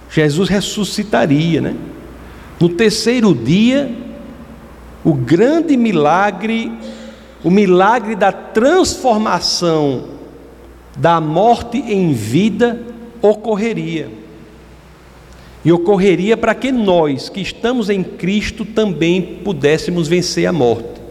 Jesus 0.09 0.49
ressuscitaria, 0.49 1.61
né? 1.61 1.75
No 2.59 2.69
terceiro 2.69 3.33
dia, 3.33 3.93
o 5.03 5.13
grande 5.13 5.75
milagre, 5.75 6.71
o 7.43 7.51
milagre 7.51 8.15
da 8.15 8.31
transformação 8.31 10.05
da 10.97 11.19
morte 11.19 11.77
em 11.77 12.13
vida 12.13 12.81
ocorreria. 13.21 14.09
E 15.63 15.71
ocorreria 15.71 16.37
para 16.37 16.55
que 16.55 16.71
nós, 16.71 17.27
que 17.27 17.41
estamos 17.41 17.89
em 17.89 18.03
Cristo, 18.03 18.63
também 18.63 19.39
pudéssemos 19.43 20.07
vencer 20.07 20.45
a 20.45 20.53
morte. 20.53 21.01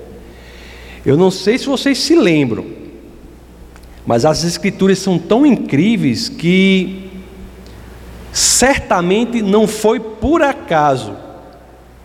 Eu 1.05 1.17
não 1.17 1.31
sei 1.31 1.59
se 1.59 1.67
vocês 1.67 1.99
se 1.99 2.15
lembram, 2.15 2.65
mas 4.07 4.25
as 4.25 4.45
Escrituras 4.45 4.99
são 4.99 5.19
tão 5.19 5.45
incríveis 5.45 6.29
que 6.29 7.04
certamente 8.35 9.41
não 9.41 9.69
foi 9.69 10.01
por 10.01 10.43
acaso 10.43 11.15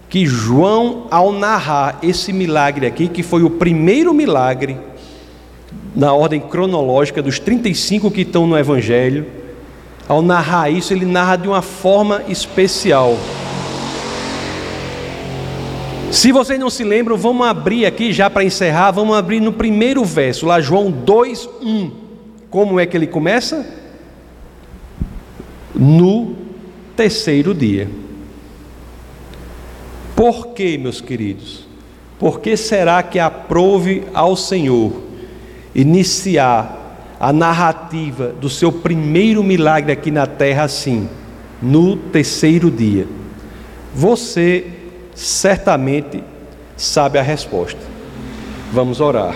que 0.07 0.27
João, 0.27 1.07
ao 1.09 1.31
narrar 1.31 1.97
esse 2.03 2.31
milagre 2.31 2.85
aqui, 2.85 3.07
que 3.07 3.23
foi 3.23 3.41
o 3.41 3.49
primeiro 3.49 4.13
milagre, 4.13 4.77
na 5.95 6.13
ordem 6.13 6.39
cronológica 6.39 7.21
dos 7.21 7.39
35 7.39 8.11
que 8.11 8.21
estão 8.21 8.45
no 8.45 8.55
Evangelho, 8.55 9.25
ao 10.07 10.21
narrar 10.21 10.69
isso, 10.69 10.93
ele 10.93 11.05
narra 11.05 11.35
de 11.35 11.47
uma 11.47 11.63
forma 11.63 12.21
especial. 12.27 13.17
Se 16.11 16.31
vocês 16.31 16.59
não 16.59 16.69
se 16.69 16.83
lembram, 16.83 17.17
vamos 17.17 17.47
abrir 17.47 17.87
aqui 17.87 18.13
já 18.13 18.29
para 18.29 18.43
encerrar, 18.43 18.91
vamos 18.91 19.15
abrir 19.15 19.39
no 19.39 19.53
primeiro 19.53 20.05
verso, 20.05 20.45
lá 20.45 20.61
João 20.61 20.91
2:1. 20.91 21.91
Como 22.51 22.79
é 22.79 22.85
que 22.85 22.95
ele 22.95 23.07
começa? 23.07 23.78
No 25.73 26.35
terceiro 26.95 27.53
dia. 27.53 27.89
Por 30.15 30.47
que, 30.47 30.77
meus 30.77 30.99
queridos? 30.99 31.67
Por 32.19 32.41
que 32.41 32.57
será 32.57 33.01
que 33.01 33.17
aprove 33.19 34.03
ao 34.13 34.35
Senhor 34.35 34.91
iniciar 35.73 37.15
a 37.17 37.31
narrativa 37.31 38.27
do 38.27 38.49
seu 38.49 38.71
primeiro 38.71 39.41
milagre 39.41 39.93
aqui 39.93 40.11
na 40.11 40.27
terra 40.27 40.63
assim, 40.63 41.07
no 41.61 41.95
terceiro 41.95 42.69
dia? 42.69 43.07
Você 43.95 44.67
certamente 45.15 46.21
sabe 46.75 47.17
a 47.17 47.21
resposta. 47.21 47.79
Vamos 48.73 48.99
orar. 48.99 49.35